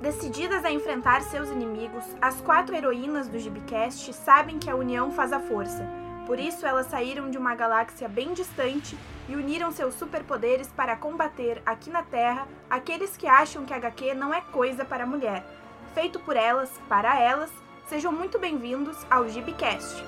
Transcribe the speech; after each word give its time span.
Decididas 0.00 0.64
a 0.64 0.70
enfrentar 0.70 1.20
seus 1.20 1.50
inimigos, 1.50 2.04
as 2.22 2.40
quatro 2.40 2.74
heroínas 2.74 3.28
do 3.28 3.38
Gibicast 3.38 4.14
sabem 4.14 4.58
que 4.58 4.70
a 4.70 4.74
união 4.74 5.12
faz 5.12 5.30
a 5.30 5.38
força. 5.38 5.86
Por 6.26 6.40
isso, 6.40 6.64
elas 6.64 6.86
saíram 6.86 7.30
de 7.30 7.36
uma 7.36 7.54
galáxia 7.54 8.08
bem 8.08 8.32
distante 8.32 8.96
e 9.28 9.36
uniram 9.36 9.70
seus 9.70 9.94
superpoderes 9.94 10.68
para 10.68 10.96
combater 10.96 11.60
aqui 11.66 11.90
na 11.90 12.02
Terra 12.02 12.48
aqueles 12.70 13.14
que 13.14 13.26
acham 13.26 13.66
que 13.66 13.74
HQ 13.74 14.14
não 14.14 14.32
é 14.32 14.40
coisa 14.40 14.86
para 14.86 15.04
mulher. 15.04 15.44
Feito 15.92 16.18
por 16.20 16.34
elas, 16.34 16.70
para 16.88 17.20
elas, 17.20 17.50
sejam 17.86 18.10
muito 18.10 18.38
bem-vindos 18.38 18.96
ao 19.10 19.28
Gibicast. 19.28 20.02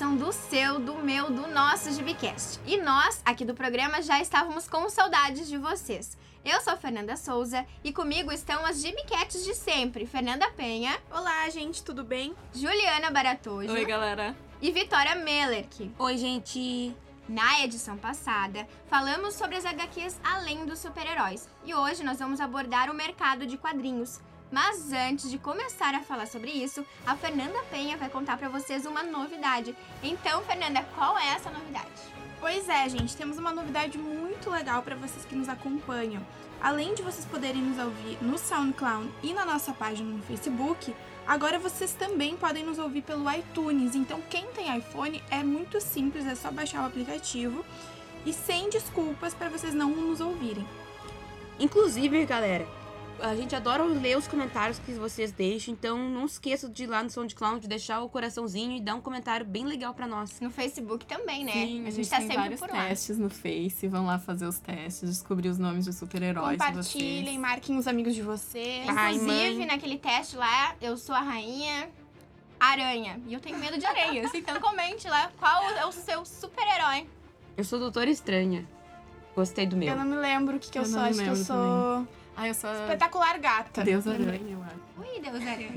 Edição 0.00 0.16
do 0.16 0.32
seu, 0.32 0.80
do 0.80 0.94
meu, 0.94 1.30
do 1.30 1.46
nosso 1.48 1.92
Gibicast. 1.92 2.58
E 2.66 2.78
nós, 2.78 3.20
aqui 3.22 3.44
do 3.44 3.52
programa, 3.52 4.00
já 4.00 4.18
estávamos 4.18 4.66
com 4.66 4.88
saudades 4.88 5.46
de 5.46 5.58
vocês. 5.58 6.16
Eu 6.42 6.58
sou 6.62 6.72
a 6.72 6.76
Fernanda 6.78 7.18
Souza 7.18 7.66
e 7.84 7.92
comigo 7.92 8.32
estão 8.32 8.64
as 8.64 8.80
Gibiquetes 8.80 9.44
de 9.44 9.54
sempre: 9.54 10.06
Fernanda 10.06 10.50
Penha, 10.52 10.98
Olá, 11.10 11.46
gente, 11.50 11.84
tudo 11.84 12.02
bem? 12.02 12.34
Juliana 12.54 13.10
Baratojo 13.10 13.70
Oi, 13.70 13.84
galera. 13.84 14.34
e 14.62 14.72
Vitória 14.72 15.16
Mellerk. 15.16 15.92
Oi, 15.98 16.16
gente. 16.16 16.96
Na 17.28 17.62
edição 17.62 17.98
passada, 17.98 18.66
falamos 18.88 19.34
sobre 19.34 19.56
as 19.56 19.66
HQs 19.66 20.18
além 20.24 20.64
dos 20.64 20.78
super-heróis 20.78 21.46
e 21.62 21.74
hoje 21.74 22.02
nós 22.02 22.18
vamos 22.18 22.40
abordar 22.40 22.90
o 22.90 22.94
mercado 22.94 23.46
de 23.46 23.58
quadrinhos. 23.58 24.18
Mas 24.50 24.92
antes 24.92 25.30
de 25.30 25.38
começar 25.38 25.94
a 25.94 26.02
falar 26.02 26.26
sobre 26.26 26.50
isso, 26.50 26.84
a 27.06 27.14
Fernanda 27.16 27.62
Penha 27.70 27.96
vai 27.96 28.08
contar 28.08 28.36
pra 28.36 28.48
vocês 28.48 28.84
uma 28.84 29.02
novidade. 29.02 29.76
Então, 30.02 30.42
Fernanda, 30.42 30.84
qual 30.96 31.16
é 31.16 31.28
essa 31.28 31.50
novidade? 31.50 31.88
Pois 32.40 32.68
é, 32.68 32.88
gente, 32.88 33.16
temos 33.16 33.38
uma 33.38 33.52
novidade 33.52 33.96
muito 33.96 34.50
legal 34.50 34.82
para 34.82 34.96
vocês 34.96 35.24
que 35.24 35.36
nos 35.36 35.48
acompanham. 35.48 36.26
Além 36.60 36.94
de 36.94 37.02
vocês 37.02 37.24
poderem 37.26 37.62
nos 37.62 37.78
ouvir 37.78 38.18
no 38.20 38.36
SoundCloud 38.36 39.10
e 39.22 39.32
na 39.32 39.44
nossa 39.44 39.72
página 39.72 40.10
no 40.10 40.22
Facebook, 40.22 40.94
agora 41.26 41.58
vocês 41.58 41.92
também 41.92 42.36
podem 42.36 42.64
nos 42.64 42.78
ouvir 42.78 43.02
pelo 43.02 43.30
iTunes. 43.30 43.94
Então, 43.94 44.20
quem 44.28 44.46
tem 44.48 44.76
iPhone 44.76 45.22
é 45.30 45.44
muito 45.44 45.80
simples, 45.80 46.26
é 46.26 46.34
só 46.34 46.50
baixar 46.50 46.82
o 46.82 46.86
aplicativo 46.86 47.64
e 48.26 48.32
sem 48.32 48.68
desculpas 48.68 49.32
para 49.32 49.48
vocês 49.48 49.74
não 49.74 49.90
nos 49.90 50.20
ouvirem. 50.20 50.66
Inclusive, 51.58 52.24
galera, 52.24 52.66
a 53.22 53.34
gente 53.34 53.54
adora 53.54 53.84
ler 53.84 54.16
os 54.16 54.26
comentários 54.26 54.78
que 54.78 54.92
vocês 54.92 55.32
deixam, 55.32 55.72
então 55.74 55.98
não 55.98 56.26
esqueça 56.26 56.68
de 56.68 56.84
ir 56.84 56.86
lá 56.86 57.02
no 57.02 57.10
SoundCloud, 57.10 57.66
deixar 57.68 58.00
o 58.00 58.08
coraçãozinho 58.08 58.76
e 58.76 58.80
dar 58.80 58.94
um 58.94 59.00
comentário 59.00 59.44
bem 59.46 59.64
legal 59.64 59.94
pra 59.94 60.06
nós. 60.06 60.40
No 60.40 60.50
Facebook 60.50 61.06
também, 61.06 61.44
né? 61.44 61.52
Sim, 61.52 61.86
a 61.86 61.90
gente, 61.90 62.08
tá 62.08 62.16
tem 62.16 62.26
sempre 62.26 62.42
vários 62.42 62.60
por 62.60 62.70
lá. 62.70 62.88
testes 62.88 63.18
no 63.18 63.30
Face. 63.30 63.88
Vão 63.88 64.06
lá 64.06 64.18
fazer 64.18 64.46
os 64.46 64.58
testes, 64.58 65.08
descobrir 65.08 65.48
os 65.48 65.58
nomes 65.58 65.84
de 65.84 65.92
super-heróis 65.92 66.58
Compartilhem, 66.58 67.38
marquem 67.38 67.76
os 67.76 67.86
amigos 67.86 68.14
de 68.14 68.22
vocês. 68.22 68.88
Ai, 68.88 69.14
Inclusive, 69.14 69.56
mãe. 69.58 69.66
naquele 69.66 69.98
teste 69.98 70.36
lá, 70.36 70.74
eu 70.80 70.96
sou 70.96 71.14
a 71.14 71.20
rainha 71.20 71.88
aranha. 72.58 73.20
E 73.26 73.32
eu 73.32 73.40
tenho 73.40 73.58
medo 73.58 73.78
de 73.78 73.86
aranhas. 73.86 74.32
então 74.34 74.60
comente 74.60 75.08
lá 75.08 75.30
qual 75.38 75.62
é 75.70 75.86
o 75.86 75.92
seu 75.92 76.24
super-herói. 76.24 77.06
Eu 77.56 77.64
sou 77.64 77.78
Doutora 77.78 78.10
Estranha. 78.10 78.66
Gostei 79.34 79.66
do 79.66 79.76
meu. 79.76 79.88
Eu 79.88 79.96
não 79.96 80.04
me 80.04 80.16
lembro 80.16 80.56
o 80.56 80.60
que, 80.60 80.70
que 80.70 80.78
eu, 80.78 80.82
Eu 80.82 80.88
sou, 80.88 81.00
acho 81.00 81.22
que 81.22 81.28
eu 81.28 81.36
sou 81.36 82.06
Ah, 82.40 82.48
eu 82.48 82.54
sou 82.54 82.70
a 82.70 82.72
espetacular 82.72 83.38
gata. 83.38 83.84
Deus 83.84 84.06
Aranha, 84.06 84.40
eu 84.48 84.62
acho. 84.62 84.80
Ui, 84.96 85.20
Deus 85.20 85.46
aranha. 85.46 85.72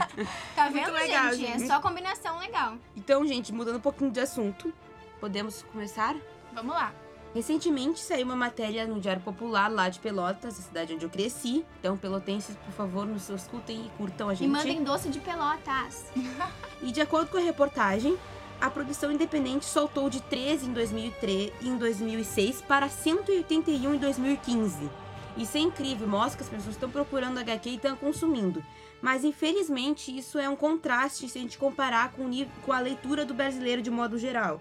tá 0.56 0.70
vendo, 0.70 0.90
legal, 0.90 1.30
gente? 1.34 1.44
É 1.44 1.58
gente. 1.58 1.66
só 1.66 1.78
combinação 1.78 2.38
legal. 2.38 2.78
Então, 2.96 3.26
gente, 3.26 3.52
mudando 3.52 3.76
um 3.76 3.80
pouquinho 3.80 4.10
de 4.10 4.20
assunto, 4.20 4.72
podemos 5.20 5.62
começar? 5.64 6.16
Vamos 6.54 6.74
lá. 6.74 6.90
Recentemente 7.34 8.00
saiu 8.00 8.24
uma 8.24 8.34
matéria 8.34 8.86
no 8.86 8.98
Diário 8.98 9.20
Popular 9.20 9.70
lá 9.70 9.90
de 9.90 9.98
Pelotas, 9.98 10.58
a 10.58 10.62
cidade 10.62 10.94
onde 10.94 11.04
eu 11.04 11.10
cresci. 11.10 11.62
Então, 11.80 11.98
pelotenses, 11.98 12.56
por 12.56 12.72
favor, 12.72 13.04
nos 13.04 13.28
escutem 13.28 13.84
e 13.84 13.90
curtam 13.98 14.30
a 14.30 14.34
gente. 14.34 14.48
E 14.48 14.50
mandem 14.50 14.82
doce 14.82 15.10
de 15.10 15.20
pelotas. 15.20 16.06
E 16.82 16.92
de 16.92 17.00
acordo 17.00 17.30
com 17.30 17.38
a 17.38 17.40
reportagem, 17.40 18.18
a 18.60 18.70
produção 18.70 19.10
independente 19.10 19.64
soltou 19.64 20.10
de 20.10 20.22
13 20.22 20.66
em 20.66 20.72
2003 20.74 21.52
e 21.62 21.68
em 21.68 21.76
2006 21.76 22.62
para 22.62 22.88
181 22.88 23.94
em 23.94 23.98
2015. 23.98 25.05
Isso 25.36 25.56
é 25.56 25.60
incrível, 25.60 26.08
mostra 26.08 26.38
que 26.38 26.44
as 26.44 26.48
pessoas 26.48 26.74
estão 26.74 26.90
procurando 26.90 27.38
HQ 27.38 27.68
e 27.68 27.74
estão 27.76 27.96
consumindo. 27.96 28.64
Mas 29.02 29.24
infelizmente 29.24 30.16
isso 30.16 30.38
é 30.38 30.48
um 30.48 30.56
contraste 30.56 31.28
se 31.28 31.38
a 31.38 31.42
gente 31.42 31.58
comparar 31.58 32.12
com, 32.12 32.30
com 32.64 32.72
a 32.72 32.80
leitura 32.80 33.24
do 33.24 33.34
brasileiro 33.34 33.82
de 33.82 33.90
modo 33.90 34.18
geral. 34.18 34.60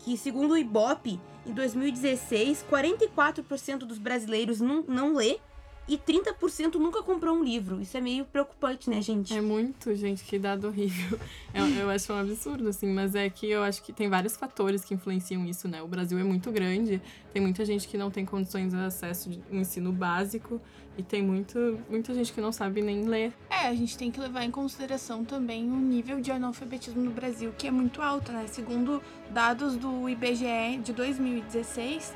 Que 0.00 0.16
segundo 0.16 0.52
o 0.52 0.58
Ibope, 0.58 1.18
em 1.46 1.52
2016, 1.52 2.64
44% 2.70 3.78
dos 3.78 3.98
brasileiros 3.98 4.60
não, 4.60 4.82
não 4.82 5.14
lê 5.14 5.38
e 5.86 5.98
30% 5.98 6.74
nunca 6.74 7.02
comprou 7.02 7.36
um 7.36 7.44
livro. 7.44 7.80
Isso 7.80 7.96
é 7.96 8.00
meio 8.00 8.24
preocupante, 8.24 8.88
né, 8.88 9.02
gente? 9.02 9.34
É 9.34 9.40
muito, 9.40 9.94
gente, 9.94 10.24
que 10.24 10.38
dado 10.38 10.68
horrível. 10.68 11.18
Eu, 11.54 11.66
eu 11.66 11.88
acho 11.88 12.12
um 12.12 12.16
absurdo, 12.16 12.68
assim, 12.68 12.92
mas 12.92 13.14
é 13.14 13.30
que 13.30 13.48
eu 13.48 13.62
acho 13.62 13.80
que 13.80 13.92
tem 13.92 14.08
vários 14.08 14.36
fatores 14.36 14.84
que 14.84 14.92
influenciam 14.92 15.44
isso, 15.44 15.68
né? 15.68 15.80
O 15.80 15.86
Brasil 15.86 16.18
é 16.18 16.24
muito 16.24 16.50
grande, 16.50 17.00
tem 17.32 17.40
muita 17.40 17.64
gente 17.64 17.86
que 17.86 17.96
não 17.96 18.10
tem 18.10 18.26
condições 18.26 18.72
de 18.72 18.76
acesso 18.76 19.30
de 19.30 19.40
um 19.52 19.60
ensino 19.60 19.92
básico 19.92 20.60
e 20.98 21.02
tem 21.04 21.22
muito, 21.22 21.78
muita 21.88 22.12
gente 22.12 22.32
que 22.32 22.40
não 22.40 22.50
sabe 22.50 22.82
nem 22.82 23.04
ler. 23.04 23.32
É, 23.48 23.68
a 23.68 23.74
gente 23.74 23.96
tem 23.96 24.10
que 24.10 24.18
levar 24.18 24.44
em 24.44 24.50
consideração 24.50 25.24
também 25.24 25.70
o 25.70 25.76
nível 25.76 26.20
de 26.20 26.32
analfabetismo 26.32 27.02
no 27.02 27.12
Brasil, 27.12 27.52
que 27.56 27.68
é 27.68 27.70
muito 27.70 28.02
alto, 28.02 28.32
né? 28.32 28.48
Segundo 28.48 29.00
dados 29.30 29.76
do 29.76 30.08
IBGE 30.08 30.80
de 30.82 30.92
2016, 30.92 32.12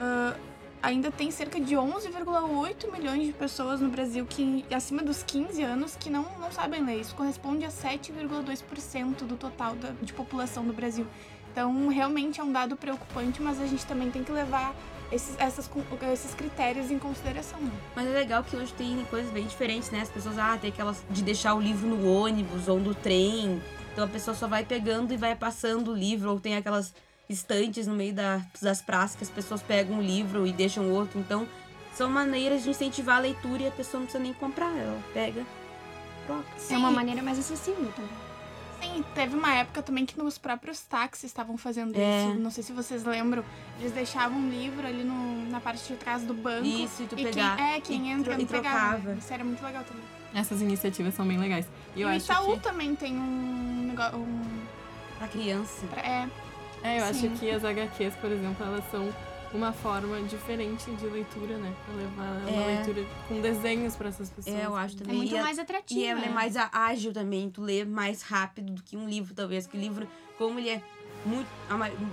ah, 0.00 0.36
ainda 0.82 1.10
tem 1.10 1.30
cerca 1.30 1.60
de 1.60 1.74
11,8 1.76 2.92
milhões 2.92 3.26
de 3.26 3.32
pessoas 3.32 3.80
no 3.80 3.88
Brasil 3.88 4.26
que 4.26 4.64
acima 4.74 5.02
dos 5.02 5.22
15 5.22 5.62
anos 5.62 5.96
que 5.96 6.10
não, 6.10 6.26
não 6.40 6.50
sabem 6.50 6.84
ler. 6.84 7.00
Isso 7.00 7.14
corresponde 7.14 7.64
a 7.64 7.68
7,2% 7.68 9.24
do 9.24 9.36
total 9.36 9.76
da, 9.76 9.92
de 10.02 10.12
população 10.12 10.64
do 10.64 10.72
Brasil. 10.72 11.06
Então, 11.52 11.88
realmente 11.88 12.40
é 12.40 12.44
um 12.44 12.50
dado 12.50 12.76
preocupante, 12.76 13.40
mas 13.40 13.60
a 13.60 13.66
gente 13.66 13.86
também 13.86 14.10
tem 14.10 14.24
que 14.24 14.32
levar 14.32 14.74
esses, 15.12 15.38
essas, 15.38 15.70
esses 16.10 16.34
critérios 16.34 16.90
em 16.90 16.98
consideração. 16.98 17.60
Né? 17.60 17.70
Mas 17.94 18.06
é 18.08 18.10
legal 18.10 18.42
que 18.42 18.56
hoje 18.56 18.72
tem 18.72 19.04
coisas 19.10 19.30
bem 19.30 19.46
diferentes, 19.46 19.90
né? 19.90 20.00
As 20.00 20.08
pessoas, 20.08 20.38
ah, 20.38 20.56
tem 20.58 20.70
aquelas 20.70 21.04
de 21.10 21.22
deixar 21.22 21.54
o 21.54 21.60
livro 21.60 21.86
no 21.86 22.10
ônibus 22.10 22.68
ou 22.68 22.80
no 22.80 22.94
trem. 22.94 23.62
Então 23.92 24.04
a 24.04 24.08
pessoa 24.08 24.34
só 24.34 24.48
vai 24.48 24.64
pegando 24.64 25.12
e 25.12 25.16
vai 25.18 25.36
passando 25.36 25.92
o 25.92 25.94
livro, 25.94 26.30
ou 26.30 26.40
tem 26.40 26.56
aquelas 26.56 26.94
estantes 27.32 27.86
no 27.86 27.94
meio 27.94 28.12
da- 28.12 28.40
das 28.60 28.80
praças 28.82 29.16
que 29.16 29.24
as 29.24 29.30
pessoas 29.30 29.62
pegam 29.62 29.96
um 29.98 30.02
livro 30.02 30.46
e 30.46 30.52
deixam 30.52 30.90
outro. 30.90 31.18
Então, 31.18 31.46
são 31.94 32.08
maneiras 32.10 32.62
de 32.62 32.70
incentivar 32.70 33.16
a 33.16 33.20
leitura 33.20 33.62
e 33.62 33.66
a 33.68 33.70
pessoa 33.70 33.98
não 34.00 34.06
precisa 34.06 34.22
nem 34.22 34.32
comprar, 34.34 34.70
ela 34.76 35.00
pega. 35.12 35.44
Pronto. 36.26 36.46
É 36.70 36.76
uma 36.76 36.90
maneira 36.90 37.22
mais 37.22 37.38
acessível 37.38 37.90
também. 37.96 38.22
Sim, 38.80 39.04
teve 39.14 39.36
uma 39.36 39.54
época 39.54 39.80
também 39.80 40.04
que 40.04 40.18
nos 40.18 40.38
próprios 40.38 40.80
táxis 40.80 41.24
estavam 41.24 41.56
fazendo 41.56 41.94
É. 41.96 42.26
isso. 42.30 42.38
Não 42.40 42.50
sei 42.50 42.64
se 42.64 42.72
vocês 42.72 43.04
lembram. 43.04 43.44
Eles 43.78 43.92
deixavam 43.92 44.38
um 44.38 44.48
livro 44.50 44.84
ali 44.86 45.04
no- 45.04 45.48
na 45.50 45.60
parte 45.60 45.86
de 45.86 45.94
trás 45.96 46.22
do 46.24 46.34
banco. 46.34 46.66
Isso, 46.66 47.02
e 47.02 47.06
tu 47.06 47.16
e 47.18 47.22
pegar. 47.24 47.56
quem, 47.56 47.64
é, 47.74 47.80
quem 47.80 48.08
e 48.08 48.10
entra 48.10 48.34
e 48.34 48.38
não 48.38 48.46
pegava. 48.46 48.94
trocava. 48.96 49.14
Isso 49.18 49.32
era 49.32 49.44
muito 49.44 49.62
legal 49.64 49.84
também. 49.84 50.02
Essas 50.34 50.60
iniciativas 50.60 51.14
são 51.14 51.26
bem 51.28 51.38
legais. 51.38 51.64
E 51.94 52.00
E 52.00 52.02
eu 52.02 52.08
o 52.08 52.10
acho 52.10 52.24
Itaú 52.24 52.54
que. 52.54 52.60
também 52.60 52.96
tem 52.96 53.16
um 53.16 53.86
negócio. 53.88 54.18
Um, 54.18 54.62
Pra 55.18 55.28
criança. 55.28 55.86
pra- 55.86 56.02
é, 56.02 56.28
É, 56.84 56.98
eu 57.00 57.14
Sim. 57.14 57.28
acho 57.28 57.38
que 57.38 57.50
as 57.50 57.64
HQs, 57.64 58.14
por 58.16 58.30
exemplo, 58.30 58.64
elas 58.66 58.84
são 58.90 59.12
uma 59.54 59.72
forma 59.72 60.20
diferente 60.22 60.90
de 60.92 61.06
leitura, 61.06 61.58
né? 61.58 61.74
Pra 61.84 61.94
levar 61.94 62.48
uma 62.48 62.62
É. 62.62 62.66
leitura 62.76 63.06
com 63.28 63.40
desenhos 63.40 63.94
pra 63.94 64.08
essas 64.08 64.30
pessoas. 64.30 64.56
É, 64.56 64.64
eu 64.66 64.74
acho 64.74 64.96
É 64.96 64.98
também. 65.00 65.16
muito 65.16 65.34
E 65.34 65.38
a- 65.38 65.42
mais 65.42 65.58
atrativo. 65.58 66.00
E 66.00 66.04
ela 66.04 66.20
é 66.24 66.28
né? 66.28 66.34
mais 66.34 66.54
ágil 66.56 67.12
também, 67.12 67.50
tu 67.50 67.60
lê 67.62 67.84
mais 67.84 68.22
rápido 68.22 68.72
do 68.72 68.82
que 68.82 68.96
um 68.96 69.06
livro, 69.08 69.34
talvez. 69.34 69.66
Que 69.66 69.76
o 69.76 69.80
livro, 69.80 70.08
como 70.38 70.58
ele 70.58 70.70
é 70.70 70.82
muito 71.24 71.46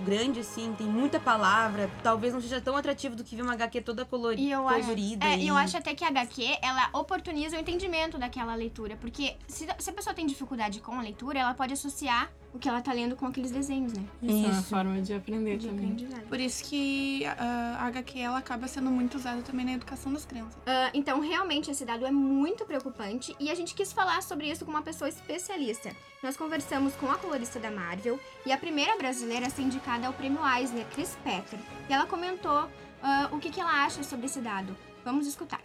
grande, 0.06 0.42
assim, 0.42 0.76
tem 0.78 0.86
muita 0.86 1.20
palavra, 1.20 1.90
talvez 2.04 2.32
não 2.34 2.40
seja 2.42 2.62
tão 2.62 2.76
atrativo 2.78 3.16
do 3.16 3.24
que 3.24 3.36
ver 3.36 3.42
uma 3.42 3.54
HQ 3.54 3.82
toda 3.82 4.06
colori 4.06 4.40
E 4.40 4.52
eu 4.52 4.68
acho, 4.68 4.82
colorida. 4.82 5.26
é, 5.26 5.40
e 5.40 5.48
eu 5.48 5.56
acho 5.58 5.78
até 5.78 5.96
que 5.96 6.04
a 6.04 6.10
HQ, 6.10 6.58
ela 6.62 6.90
oportuniza 6.94 7.58
o 7.58 7.60
entendimento 7.60 8.20
daquela 8.20 8.54
leitura. 8.54 8.98
Porque 8.98 9.36
se, 9.48 9.66
se 9.80 9.90
a 9.90 9.94
pessoa 9.94 10.14
tem 10.14 10.28
dificuldade 10.28 10.80
com 10.82 10.94
a 10.94 11.02
leitura, 11.02 11.40
ela 11.40 11.54
pode 11.56 11.74
associar 11.74 12.30
o 12.54 12.58
que 12.58 12.68
ela 12.68 12.82
tá 12.82 12.92
lendo 12.92 13.16
com 13.16 13.28
aqueles 13.28 13.52
desenhos, 13.52 13.94
né? 13.94 14.04
Isso, 14.24 14.32
é 14.34 14.50
uma 14.50 14.50
Isso. 14.60 14.64
forma 14.70 15.02
de 15.02 15.14
aprender 15.14 15.58
De 15.58 15.68
também. 15.68 15.86
aprendizado. 15.86 16.24
por 16.28 16.40
isso 16.40 16.64
que 16.64 17.24
ah, 17.26 17.78
a 17.80 17.86
HQ 17.88 18.20
ela 18.20 18.40
acaba 18.40 18.68
sendo 18.68 18.90
muito 18.90 19.16
usada 19.16 19.42
também 19.44 19.66
na 19.66 19.74
educação 19.74 20.12
das 20.12 20.26
crianças. 20.26 20.58
Ah, 20.66 20.90
então, 20.94 21.20
realmente, 21.20 21.70
esse 21.70 21.86
dado 21.86 22.06
é 22.08 22.12
muito 22.12 22.66
preocupante 22.66 23.36
e 23.40 23.52
a 23.52 23.56
gente 23.56 23.76
quis 23.76 23.94
falar 23.94 24.24
sobre 24.24 24.50
isso 24.50 24.66
com 24.66 24.72
uma 24.72 24.82
pessoa 24.82 25.08
especialista. 25.08 25.96
Nós 26.24 26.36
conversamos 26.36 26.96
com 26.96 27.10
a 27.12 27.18
colorista 27.18 27.60
da 27.60 27.70
Marvel 27.70 28.20
e 28.46 28.52
a 28.52 28.58
primeira 28.58 28.98
brasileira 28.98 29.46
a 29.48 29.50
ser 29.50 29.62
indicada 29.62 30.08
ao 30.08 30.14
prêmio 30.14 30.40
Eisner, 30.46 30.86
Chris 30.88 31.18
Petter. 31.24 31.60
E 31.88 31.94
ela 31.94 32.08
comentou 32.08 32.64
uh, 32.64 33.36
o 33.36 33.40
que, 33.40 33.52
que 33.52 33.62
ela 33.62 33.86
acha 33.86 34.04
sobre 34.04 34.26
esse 34.26 34.42
dado. 34.42 34.76
Vamos 35.06 35.28
escutar. 35.28 35.62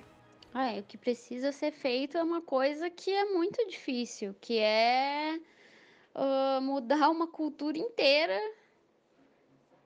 Ah, 0.53 0.71
é, 0.71 0.81
o 0.81 0.85
que 0.85 0.97
precisa 0.97 1.51
ser 1.51 1.73
feito 1.73 2.17
é 2.17 2.23
uma 2.23 2.41
coisa 2.41 2.89
que 2.89 3.11
é 3.11 3.25
muito 3.25 3.67
difícil, 3.67 4.37
que 4.41 4.59
é 4.59 5.41
uh, 6.15 6.61
mudar 6.61 7.11
uma 7.11 7.27
cultura 7.27 7.79
inteira, 7.79 8.39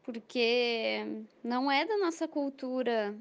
porque 0.03 1.05
não 1.43 1.71
é 1.71 1.85
da 1.85 1.97
nossa 1.99 2.27
cultura 2.29 3.17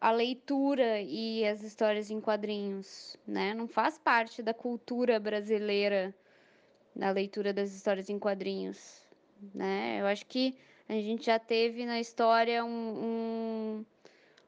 a 0.00 0.12
leitura 0.12 1.00
e 1.00 1.44
as 1.44 1.62
histórias 1.62 2.10
em 2.10 2.20
quadrinhos, 2.20 3.16
né? 3.26 3.52
Não 3.52 3.66
faz 3.66 3.98
parte 3.98 4.42
da 4.42 4.54
cultura 4.54 5.18
brasileira 5.18 6.14
da 6.94 7.10
leitura 7.10 7.52
das 7.52 7.72
histórias 7.72 8.08
em 8.08 8.18
quadrinhos, 8.18 9.04
né? 9.54 10.00
Eu 10.00 10.06
acho 10.06 10.26
que 10.26 10.56
a 10.88 10.94
gente 10.94 11.26
já 11.26 11.38
teve 11.38 11.84
na 11.84 12.00
história 12.00 12.64
um, 12.64 13.84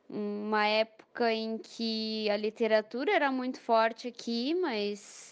um, 0.09 0.47
uma 0.49 0.67
época 0.67 1.33
em 1.33 1.59
que 1.59 2.29
a 2.31 2.37
literatura 2.37 3.13
era 3.13 3.31
muito 3.31 3.61
forte 3.61 4.09
aqui, 4.09 4.55
mas 4.55 5.30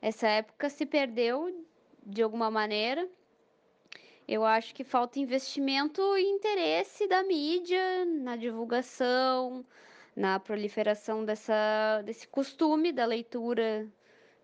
essa 0.00 0.28
época 0.28 0.68
se 0.68 0.86
perdeu 0.86 1.64
de 2.04 2.22
alguma 2.22 2.50
maneira. 2.50 3.08
Eu 4.28 4.44
acho 4.44 4.74
que 4.74 4.82
falta 4.82 5.20
investimento 5.20 6.02
e 6.16 6.22
interesse 6.22 7.06
da 7.06 7.22
mídia 7.22 8.04
na 8.04 8.36
divulgação, 8.36 9.64
na 10.14 10.40
proliferação 10.40 11.24
dessa, 11.24 12.02
desse 12.04 12.26
costume 12.26 12.92
da 12.92 13.06
leitura. 13.06 13.86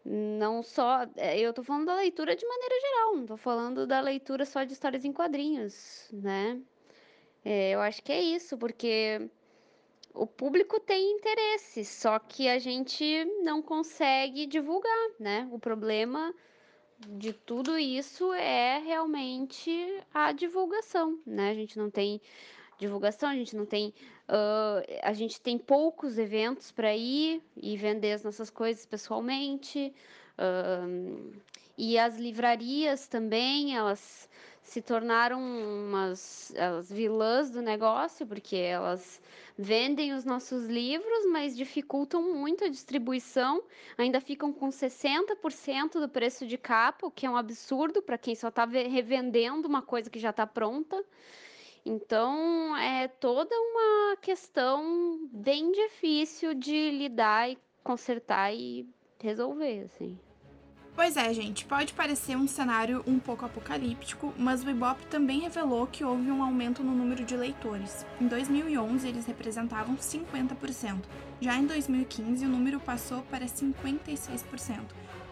Não 0.05 0.63
só. 0.63 1.07
É, 1.17 1.39
eu 1.39 1.51
estou 1.51 1.65
falando 1.65 1.87
da 1.87 1.97
leitura 1.97 2.35
de 2.35 2.47
maneira 2.47 2.81
geral, 2.81 3.15
não 3.15 3.23
estou 3.23 3.37
falando 3.37 3.87
da 3.87 4.01
leitura 4.01 4.45
só 4.45 4.65
de 4.65 4.73
histórias 4.73 5.05
em 5.05 5.13
quadrinhos, 5.13 6.09
né? 6.13 6.61
É, 7.45 7.71
eu 7.71 7.81
acho 7.81 8.03
que 8.03 8.13
é 8.13 8.21
isso, 8.21 8.57
porque 8.59 9.29
o 10.15 10.27
público 10.27 10.79
tem 10.81 11.13
interesse, 11.13 11.85
só 11.85 12.19
que 12.19 12.49
a 12.49 12.59
gente 12.59 13.25
não 13.43 13.63
consegue 13.63 14.47
divulgar, 14.47 15.11
né? 15.19 15.49
O 15.51 15.59
problema 15.59 16.35
de 17.09 17.33
tudo 17.33 17.79
isso 17.79 18.33
é 18.33 18.79
realmente 18.79 19.71
a 20.13 20.33
divulgação, 20.33 21.19
né? 21.27 21.51
A 21.51 21.55
gente 21.55 21.79
não 21.79 21.91
tem 21.91 22.21
divulgação, 22.79 23.29
a 23.29 23.35
gente 23.35 23.57
não 23.57 23.67
tem. 23.67 23.95
Uh, 24.29 25.01
a 25.03 25.13
gente 25.13 25.41
tem 25.41 25.59
poucos 25.59 26.19
eventos 26.19 26.71
para 26.71 26.95
ir 26.97 27.43
e 27.57 27.77
vender 27.77 28.13
as 28.13 28.23
nossas 28.23 28.51
coisas 28.51 28.87
pessoalmente. 28.87 29.93
Uh, 30.39 31.33
e 31.77 31.99
as 31.99 32.19
livrarias 32.19 33.09
também, 33.09 33.77
elas 33.77 34.29
se 34.63 34.81
tornaram 34.81 35.41
umas 35.41 36.55
as 36.57 36.91
vilãs 36.91 37.51
do 37.51 37.61
negócio, 37.61 38.27
porque 38.27 38.57
elas 38.57 39.21
vendem 39.59 40.15
os 40.15 40.25
nossos 40.25 40.65
livros, 40.67 41.27
mas 41.31 41.57
dificultam 41.57 42.35
muito 42.35 42.65
a 42.65 42.69
distribuição, 42.69 43.63
ainda 43.99 44.21
ficam 44.21 44.53
com 44.53 44.69
60% 44.71 46.01
do 46.01 46.09
preço 46.09 46.47
de 46.47 46.57
capa, 46.57 47.07
o 47.07 47.11
que 47.11 47.27
é 47.27 47.31
um 47.31 47.37
absurdo 47.37 48.01
para 48.01 48.17
quem 48.17 48.35
só 48.35 48.49
está 48.49 48.65
revendendo 48.65 49.69
uma 49.69 49.83
coisa 49.83 50.09
que 50.09 50.19
já 50.19 50.31
está 50.31 50.47
pronta. 50.47 51.05
Então, 51.85 52.77
é 52.77 53.09
toda 53.09 53.55
uma 53.55 54.17
questão 54.17 55.29
bem 55.33 55.73
difícil 55.73 56.55
de 56.55 56.91
lidar 56.91 57.51
e 57.51 57.59
consertar 57.83 58.55
e 58.55 58.89
resolver, 59.19 59.83
assim. 59.85 60.19
Pois 60.95 61.17
é, 61.17 61.33
gente, 61.33 61.65
pode 61.65 61.95
parecer 61.95 62.37
um 62.37 62.47
cenário 62.47 63.03
um 63.07 63.19
pouco 63.19 63.47
apocalíptico, 63.47 64.33
mas 64.37 64.63
o 64.63 64.69
Ibope 64.69 65.07
também 65.07 65.41
revelou 65.41 65.87
que 65.87 66.05
houve 66.05 66.31
um 66.31 66.43
aumento 66.43 66.83
no 66.85 66.95
número 66.95 67.25
de 67.25 67.35
leitores. 67.35 68.05
Em 68.21 68.27
2011, 68.29 69.09
eles 69.09 69.25
representavam 69.27 69.97
50%. 69.97 70.99
Já 71.41 71.57
em 71.57 71.65
2015, 71.67 72.45
o 72.45 72.49
número 72.49 72.79
passou 72.79 73.23
para 73.23 73.47
56%. 73.47 74.81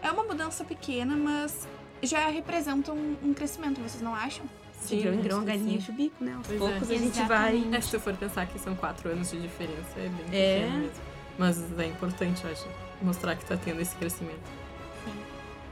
É 0.01 0.09
uma 0.11 0.23
mudança 0.23 0.63
pequena, 0.63 1.15
mas 1.15 1.67
já 2.01 2.27
representa 2.27 2.91
um, 2.91 3.15
um 3.23 3.33
crescimento, 3.33 3.79
vocês 3.81 4.01
não 4.01 4.15
acham? 4.15 4.45
Sim, 4.81 4.99
grão 5.01 5.13
em 5.13 5.21
grão, 5.21 5.45
galinha 5.45 5.77
de 5.77 5.91
bico, 5.91 6.23
né? 6.23 6.33
Aos 6.37 6.47
Pois 6.47 6.57
poucos 6.59 6.89
é. 6.89 6.95
a 6.95 6.97
gente 6.97 7.21
vai. 7.27 7.63
É, 7.71 7.81
se 7.81 7.91
tu 7.91 7.99
for 7.99 8.15
pensar 8.17 8.47
que 8.47 8.57
são 8.57 8.75
quatro 8.75 9.09
anos 9.11 9.29
de 9.29 9.39
diferença, 9.39 9.91
é 9.97 10.09
bem 10.09 10.25
É. 10.31 10.59
pequeno 10.61 10.79
mesmo. 10.79 11.01
Mas 11.37 11.79
é 11.79 11.85
importante, 11.85 12.43
eu 12.43 12.51
acho, 12.51 12.67
mostrar 12.99 13.35
que 13.35 13.45
tá 13.45 13.55
tendo 13.55 13.79
esse 13.79 13.95
crescimento. 13.95 14.41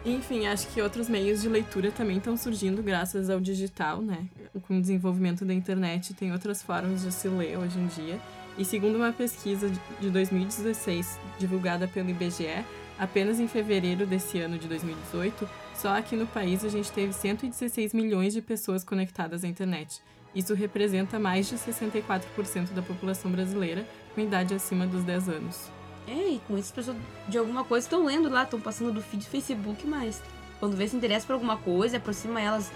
Enfim, 0.06 0.48
acho 0.48 0.68
que 0.70 0.82
outros 0.82 1.10
meios 1.10 1.42
de 1.42 1.50
leitura 1.50 1.92
também 1.92 2.18
estão 2.18 2.38
surgindo 2.38 2.82
graças 2.82 3.30
ao 3.30 3.40
digital, 3.40 4.02
né? 4.02 4.28
Com 4.68 4.78
o 4.78 4.82
desenvolvimento 4.82 5.44
da 5.44 5.54
internet, 5.54 6.14
tem 6.14 6.32
outras 6.32 6.62
formas 6.64 7.02
de 7.02 7.12
se 7.12 7.28
ler 7.28 7.58
hoje 7.58 7.78
em 7.78 7.88
dia. 7.88 8.20
E 8.58 8.64
segundo 8.64 8.96
uma 8.96 9.12
pesquisa 9.12 9.70
de- 9.70 9.80
de 10.00 10.10
2016, 10.10 11.20
divulgada 11.38 11.88
pelo 11.88 12.10
IBGE, 12.10 12.64
apenas 12.98 13.40
em 13.40 13.48
fevereiro 13.48 14.06
desse 14.06 14.40
ano 14.40 14.58
de 14.58 14.68
2018, 14.68 15.48
só 15.76 15.98
aqui 15.98 16.16
no 16.16 16.28
país 16.28 16.64
a 16.64 16.70
gente 16.70 16.92
teve 16.92 17.14
116 17.14 17.94
milhões 17.94 18.34
de 18.34 18.42
pessoas 18.42 18.84
conectadas 18.84 19.44
à 19.44 19.48
internet. 19.48 20.02
Isso 20.34 20.54
representa 20.54 21.20
mais 21.20 21.48
de 21.50 21.58
64% 21.58 22.72
da 22.74 22.82
população 22.82 23.32
brasileira 23.32 23.86
com 24.16 24.22
idade 24.22 24.54
acima 24.54 24.86
dos 24.88 25.04
10 25.04 25.28
anos. 25.30 25.72
É, 26.10 26.34
e 26.34 26.42
com 26.48 26.58
isso 26.58 26.70
as 26.70 26.72
pessoas 26.72 26.98
de 27.28 27.38
alguma 27.38 27.64
coisa 27.64 27.86
estão 27.86 28.04
lendo 28.04 28.30
lá, 28.30 28.44
estão 28.44 28.60
passando 28.60 28.92
do 28.92 29.02
feed 29.02 29.24
do 29.24 29.30
Facebook, 29.30 29.86
mas 29.86 30.22
quando 30.60 30.76
vê 30.76 30.88
se 30.88 30.96
interessa 30.96 31.28
por 31.28 31.34
alguma 31.34 31.58
coisa, 31.58 31.98
aproxima 31.98 32.42
elas 32.42 32.72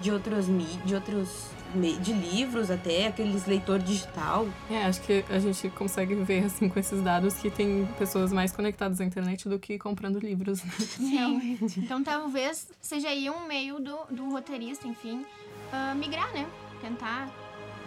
de 0.00 0.10
outros 0.10 0.48
mídias, 0.48 0.84
de 0.84 0.94
outros 0.94 1.50
de 2.00 2.12
livros 2.14 2.70
até, 2.70 3.08
aqueles 3.08 3.46
leitor 3.46 3.78
digital. 3.78 4.48
É, 4.70 4.84
acho 4.84 5.02
que 5.02 5.22
a 5.28 5.38
gente 5.38 5.68
consegue 5.70 6.14
ver, 6.14 6.44
assim, 6.44 6.66
com 6.66 6.80
esses 6.80 7.02
dados 7.02 7.34
que 7.34 7.50
tem 7.50 7.86
pessoas 7.98 8.32
mais 8.32 8.52
conectadas 8.52 9.00
à 9.00 9.04
internet 9.04 9.48
do 9.48 9.58
que 9.58 9.78
comprando 9.78 10.18
livros, 10.18 10.64
né? 10.64 10.70
Sim. 10.78 11.58
Então 11.76 12.02
talvez 12.02 12.68
seja 12.80 13.08
aí 13.08 13.28
um 13.28 13.46
meio 13.46 13.78
do, 13.80 13.98
do 14.10 14.30
roteirista, 14.30 14.88
enfim, 14.88 15.26
ah, 15.70 15.94
migrar, 15.94 16.32
né? 16.32 16.46
Tentar 16.80 17.28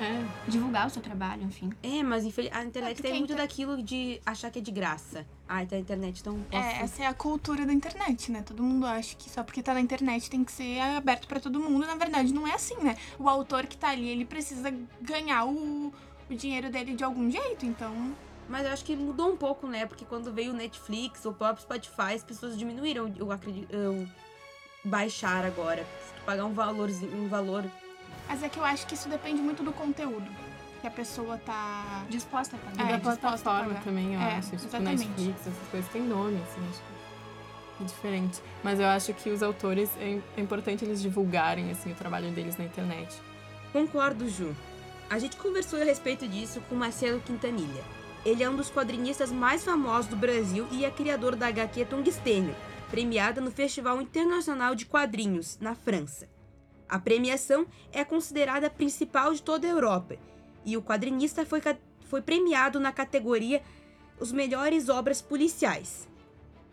É, 0.02 0.26
divulgar 0.50 0.88
o 0.88 0.90
seu 0.90 1.02
trabalho, 1.02 1.44
enfim. 1.44 1.72
É, 1.84 2.02
mas 2.02 2.26
infel- 2.26 2.50
a 2.52 2.62
É, 2.62 2.66
internet 2.66 2.96
porque 2.96 3.08
tem 3.10 3.20
muito 3.20 3.34
inter- 3.34 3.46
daquilo 3.46 3.82
de 3.84 4.20
achar 4.26 4.50
que 4.50 4.58
é 4.60 4.62
de 4.62 4.72
graça. 4.72 5.26
Ah, 5.48 5.62
então 5.62 5.78
a 5.78 5.82
internet 5.82 6.20
então 6.22 6.40
posso... 6.50 6.64
É, 6.64 6.82
essa 6.82 7.04
é 7.04 7.06
a 7.08 7.14
cultura 7.14 7.66
da 7.66 7.72
internet, 7.74 8.32
né? 8.32 8.42
Todo 8.42 8.64
mundo 8.64 8.86
acha 8.86 9.16
que 9.16 9.30
só 9.30 9.44
porque 9.44 9.62
tá 9.62 9.74
na 9.74 9.82
internet 9.82 10.30
tem 10.30 10.44
que 10.44 10.52
ser 10.52 10.80
aberto 10.80 11.28
pra 11.28 11.40
todo 11.40 11.60
mundo. 11.60 11.86
Na 11.86 11.96
verdade, 11.96 12.34
não 12.34 12.48
é 12.48 12.54
assim, 12.56 12.76
né? 12.82 12.98
O 13.20 13.30
autor 13.30 13.68
que 13.68 13.78
tá 13.78 13.90
ali, 13.90 14.08
ele 14.10 14.26
precisa 14.26 14.74
ganhar 15.02 15.46
o, 15.46 15.94
o 16.30 16.36
dinheiro 16.36 16.70
dele 16.72 16.96
de 16.96 17.04
algum 17.04 17.30
jeito, 17.30 17.66
então. 17.66 18.16
Mas 18.50 18.66
eu 18.66 18.72
acho 18.74 18.84
que 18.84 18.96
mudou 18.96 19.32
um 19.32 19.38
pouco, 19.38 19.68
né? 19.68 19.86
Porque 19.86 20.04
quando 20.04 20.34
veio 20.34 20.52
o 20.52 20.56
Netflix, 20.56 21.24
o 21.26 21.32
próprio 21.32 21.62
Spotify, 21.64 22.16
as 22.16 22.24
pessoas 22.24 22.58
diminuíram, 22.58 23.14
eu 23.18 23.32
acredito, 23.32 23.72
eu 23.72 24.08
baixar 24.84 25.46
agora. 25.46 25.86
Se 26.08 26.14
tu 26.16 26.22
pagar 26.26 26.46
um 26.46 26.54
valorzinho, 26.54 27.16
um 27.24 27.28
valor 27.28 27.64
Mas 28.28 28.44
é 28.44 28.50
que 28.50 28.58
eu 28.58 28.64
acho 28.64 28.88
que 28.88 28.94
isso 28.94 29.10
depende 29.10 29.42
muito 29.42 29.64
do 29.64 29.72
conteúdo 29.74 30.30
que 30.82 30.88
a 30.88 30.92
pessoa 30.92 31.38
tá. 31.38 32.04
Disposta 32.10 32.56
a 32.56 32.60
e 32.60 32.62
pagar. 32.76 32.84
É, 32.84 32.92
da 32.92 32.98
disposta 32.98 33.28
a 33.28 33.32
plataforma 33.32 33.80
também, 33.82 34.16
eu 34.16 34.20
É, 34.20 34.36
acho. 34.38 34.52
Tipo, 34.52 34.66
exatamente. 34.66 35.08
Netflix, 35.08 35.42
essas 35.42 35.68
coisas 35.70 35.92
têm 35.92 36.02
nome, 36.02 36.42
assim, 36.42 36.62
acho 36.70 36.80
que 36.80 37.84
é 37.84 37.86
diferente. 37.86 38.42
Mas 38.64 38.80
eu 38.80 38.88
acho 38.88 39.14
que 39.14 39.30
os 39.30 39.44
autores, 39.44 39.90
é, 40.00 40.20
é 40.36 40.42
importante 40.42 40.84
eles 40.84 41.02
divulgarem, 41.02 41.70
assim, 41.72 41.92
o 41.92 41.96
trabalho 41.96 42.32
deles 42.32 42.58
na 42.58 42.66
internet. 42.66 43.16
Concordo, 43.72 44.28
Ju. 44.28 44.56
A 45.10 45.20
gente 45.20 45.38
conversou 45.38 45.80
a 45.80 45.84
respeito 45.86 46.28
disso 46.28 46.62
com 46.68 46.76
Marcelo 46.76 47.20
Quintanilha. 47.22 47.84
Ele 48.26 48.44
é 48.44 48.50
um 48.50 48.56
dos 48.56 48.70
quadrinistas 48.70 49.32
mais 49.32 49.64
famosos 49.64 50.08
do 50.08 50.16
Brasil 50.16 50.68
e 50.72 50.86
é 50.86 50.92
criador 50.92 51.36
da 51.36 51.48
HQ 51.48 51.86
Tungstênio, 51.86 52.56
premiada 52.90 53.42
no 53.42 53.52
Festival 53.52 54.00
Internacional 54.02 54.74
de 54.76 54.86
Quadrinhos, 54.86 55.58
na 55.60 55.76
França. 55.76 56.28
A 56.92 57.00
premiação 57.00 57.66
é 57.94 58.04
considerada 58.04 58.68
a 58.68 58.70
principal 58.70 59.34
de 59.34 59.42
toda 59.42 59.66
a 59.66 59.70
Europa 59.70 60.18
e 60.66 60.76
o 60.76 60.82
quadrinista 60.82 61.46
foi, 61.46 61.62
foi 62.02 62.22
premiado 62.22 62.82
na 62.82 62.92
categoria 62.92 63.62
Os 64.20 64.34
Melhores 64.34 64.90
Obras 64.90 65.22
Policiais. 65.22 66.10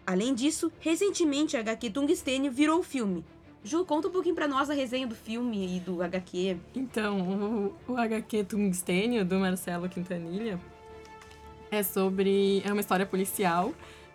Além 0.05 0.35
disso, 0.35 0.73
recentemente 0.81 1.57
a 1.57 1.61
HQ 1.61 1.91
Tungstênio 1.91 2.51
virou 2.51 2.83
filme. 2.83 3.25
Ju, 3.63 3.85
conta 3.85 4.09
um 4.09 4.11
pouquinho 4.11 4.35
pra 4.35 4.49
nós 4.49 4.69
a 4.69 4.75
resenha 4.75 5.07
do 5.07 5.15
filme 5.15 5.77
e 5.77 5.79
do 5.79 6.03
HQ. 6.03 6.57
Então, 6.75 7.75
o, 7.87 7.93
o 7.93 7.97
HQ 7.97 8.43
Tungstênio, 8.43 9.25
do 9.25 9.37
Marcelo 9.37 9.89
Quintanilha, 9.89 10.59
é 11.71 11.83
sobre. 11.85 12.61
É 12.65 12.73
uma 12.73 12.81
história 12.81 13.07
policial 13.07 13.73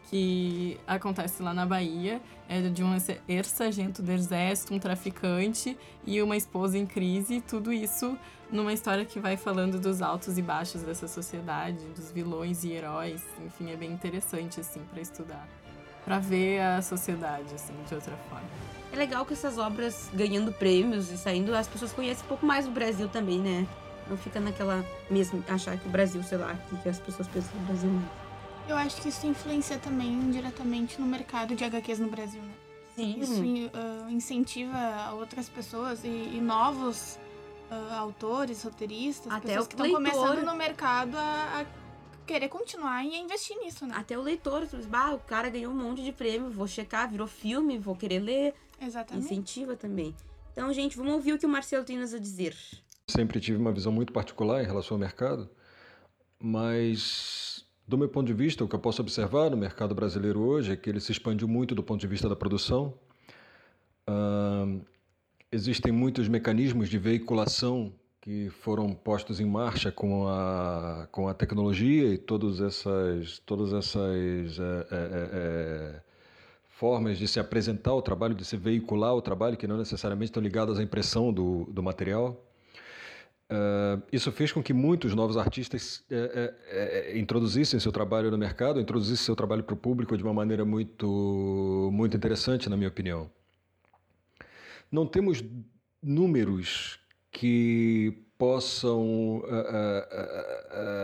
que 0.09 0.79
acontece 0.85 1.41
lá 1.41 1.53
na 1.53 1.65
Bahia. 1.65 2.21
É 2.47 2.61
de 2.61 2.83
um 2.83 2.93
ex- 2.93 3.17
ex-sargento 3.27 4.01
do 4.01 4.11
exército, 4.11 4.73
um 4.73 4.79
traficante 4.79 5.77
e 6.05 6.21
uma 6.21 6.37
esposa 6.37 6.77
em 6.77 6.85
crise. 6.85 7.41
Tudo 7.41 7.71
isso 7.73 8.17
numa 8.51 8.71
história 8.73 9.03
que 9.05 9.19
vai 9.19 9.35
falando 9.35 9.79
dos 9.79 10.01
altos 10.01 10.37
e 10.37 10.41
baixos 10.41 10.81
dessa 10.83 11.07
sociedade, 11.07 11.83
dos 11.95 12.11
vilões 12.11 12.63
e 12.63 12.71
heróis. 12.71 13.23
Enfim, 13.45 13.71
é 13.71 13.75
bem 13.75 13.91
interessante, 13.91 14.59
assim, 14.59 14.81
para 14.91 15.01
estudar. 15.01 15.47
Pra 16.05 16.19
ver 16.19 16.59
a 16.59 16.81
sociedade, 16.81 17.55
assim, 17.55 17.73
de 17.87 17.95
outra 17.95 18.13
forma. 18.29 18.45
É 18.91 18.95
legal 18.95 19.25
que 19.25 19.33
essas 19.33 19.57
obras 19.57 20.09
ganhando 20.13 20.51
prêmios 20.51 21.09
e 21.09 21.17
saindo, 21.17 21.55
as 21.55 21.67
pessoas 21.67 21.91
conhecem 21.93 22.23
um 22.25 22.27
pouco 22.27 22.45
mais 22.45 22.65
do 22.65 22.71
Brasil 22.71 23.07
também, 23.07 23.39
né? 23.39 23.65
Não 24.07 24.17
fica 24.17 24.39
naquela 24.39 24.85
mesma. 25.09 25.41
achar 25.47 25.77
que 25.77 25.87
o 25.87 25.89
Brasil, 25.89 26.21
sei 26.21 26.37
lá, 26.37 26.53
que 26.83 26.89
as 26.89 26.99
pessoas 26.99 27.27
pensam 27.29 27.51
no 27.59 27.65
Brasil 27.65 27.89
mesmo. 27.89 28.22
Eu 28.67 28.75
acho 28.77 29.01
que 29.01 29.09
isso 29.09 29.27
influencia 29.27 29.77
também 29.77 30.31
diretamente 30.31 30.99
no 30.99 31.05
mercado 31.05 31.55
de 31.55 31.63
HQs 31.63 31.99
no 31.99 32.09
Brasil, 32.09 32.41
né? 32.41 32.53
Sim. 32.95 33.19
Isso 33.19 33.41
uh, 33.41 34.09
incentiva 34.09 35.11
outras 35.13 35.49
pessoas 35.49 36.03
e, 36.03 36.07
e 36.07 36.39
novos 36.39 37.19
uh, 37.71 37.93
autores, 37.95 38.63
roteiristas, 38.63 39.31
Até 39.31 39.47
pessoas 39.47 39.67
que 39.67 39.73
estão 39.73 39.91
começando 39.91 40.45
no 40.45 40.55
mercado 40.55 41.17
a, 41.17 41.61
a 41.61 41.65
querer 42.25 42.49
continuar 42.49 43.03
e 43.03 43.15
a 43.15 43.17
investir 43.17 43.57
nisso, 43.57 43.85
né? 43.85 43.95
Até 43.97 44.17
o 44.17 44.21
leitor, 44.21 44.67
tu 44.67 44.77
diz, 44.77 44.85
bah, 44.85 45.13
o 45.13 45.19
cara 45.19 45.49
ganhou 45.49 45.73
um 45.73 45.75
monte 45.75 46.03
de 46.03 46.11
prêmio, 46.11 46.49
vou 46.49 46.67
checar, 46.67 47.09
virou 47.09 47.27
filme, 47.27 47.77
vou 47.77 47.95
querer 47.95 48.19
ler. 48.19 48.53
Exatamente. 48.79 49.25
Incentiva 49.25 49.75
também. 49.75 50.15
Então, 50.51 50.71
gente, 50.71 50.95
vamos 50.95 51.13
ouvir 51.13 51.33
o 51.33 51.39
que 51.39 51.45
o 51.45 51.49
Marcelo 51.49 51.83
tem 51.83 51.97
nos 51.97 52.13
a 52.13 52.19
dizer. 52.19 52.55
Sempre 53.09 53.39
tive 53.39 53.57
uma 53.57 53.71
visão 53.71 53.91
muito 53.91 54.13
particular 54.13 54.63
em 54.63 54.65
relação 54.65 54.95
ao 54.95 54.99
mercado, 54.99 55.49
mas 56.39 57.52
do 57.87 57.97
meu 57.97 58.07
ponto 58.07 58.27
de 58.27 58.33
vista, 58.33 58.63
o 58.63 58.67
que 58.67 58.75
eu 58.75 58.79
posso 58.79 59.01
observar 59.01 59.49
no 59.49 59.57
mercado 59.57 59.93
brasileiro 59.93 60.39
hoje 60.39 60.71
é 60.71 60.75
que 60.75 60.89
ele 60.89 60.99
se 60.99 61.11
expandiu 61.11 61.47
muito 61.47 61.75
do 61.75 61.83
ponto 61.83 61.99
de 61.99 62.07
vista 62.07 62.29
da 62.29 62.35
produção. 62.35 62.93
Ahn, 64.07 64.81
existem 65.51 65.91
muitos 65.91 66.27
mecanismos 66.27 66.89
de 66.89 66.97
veiculação 66.97 67.93
que 68.19 68.49
foram 68.49 68.93
postos 68.93 69.41
em 69.41 69.45
marcha 69.45 69.91
com 69.91 70.27
a, 70.29 71.07
com 71.11 71.27
a 71.27 71.33
tecnologia 71.33 72.13
e 72.13 72.17
todas 72.17 72.61
essas, 72.61 73.39
todas 73.39 73.73
essas 73.73 74.59
eh, 74.59 74.87
eh, 74.91 75.29
eh, 75.33 76.01
formas 76.69 77.17
de 77.17 77.27
se 77.27 77.37
apresentar 77.37 77.93
o 77.93 78.01
trabalho, 78.01 78.33
de 78.33 78.45
se 78.45 78.55
veicular 78.55 79.13
o 79.13 79.21
trabalho, 79.21 79.57
que 79.57 79.67
não 79.67 79.77
necessariamente 79.77 80.29
estão 80.29 80.41
ligadas 80.41 80.79
à 80.79 80.83
impressão 80.83 81.33
do, 81.33 81.65
do 81.65 81.83
material. 81.83 82.41
Uh, 83.51 84.01
isso 84.11 84.31
fez 84.31 84.51
com 84.51 84.63
que 84.63 84.73
muitos 84.73 85.13
novos 85.13 85.37
artistas 85.37 86.03
eh, 86.09 86.31
eh, 86.33 87.11
eh, 87.11 87.19
introduzissem 87.19 87.79
seu 87.79 87.91
trabalho 87.91 88.31
no 88.31 88.37
mercado, 88.37 88.79
introduzissem 88.79 89.25
seu 89.25 89.35
trabalho 89.35 89.63
para 89.63 89.73
o 89.73 89.77
público 89.77 90.17
de 90.17 90.23
uma 90.23 90.33
maneira 90.33 90.65
muito, 90.65 91.89
muito 91.91 92.17
interessante, 92.17 92.69
na 92.69 92.77
minha 92.77 92.87
opinião. 92.89 93.29
Não 94.91 95.05
temos 95.05 95.43
números 96.01 96.99
que 97.31 98.23
possam 98.37 99.37
uh, 99.37 99.41
uh, 99.41 100.97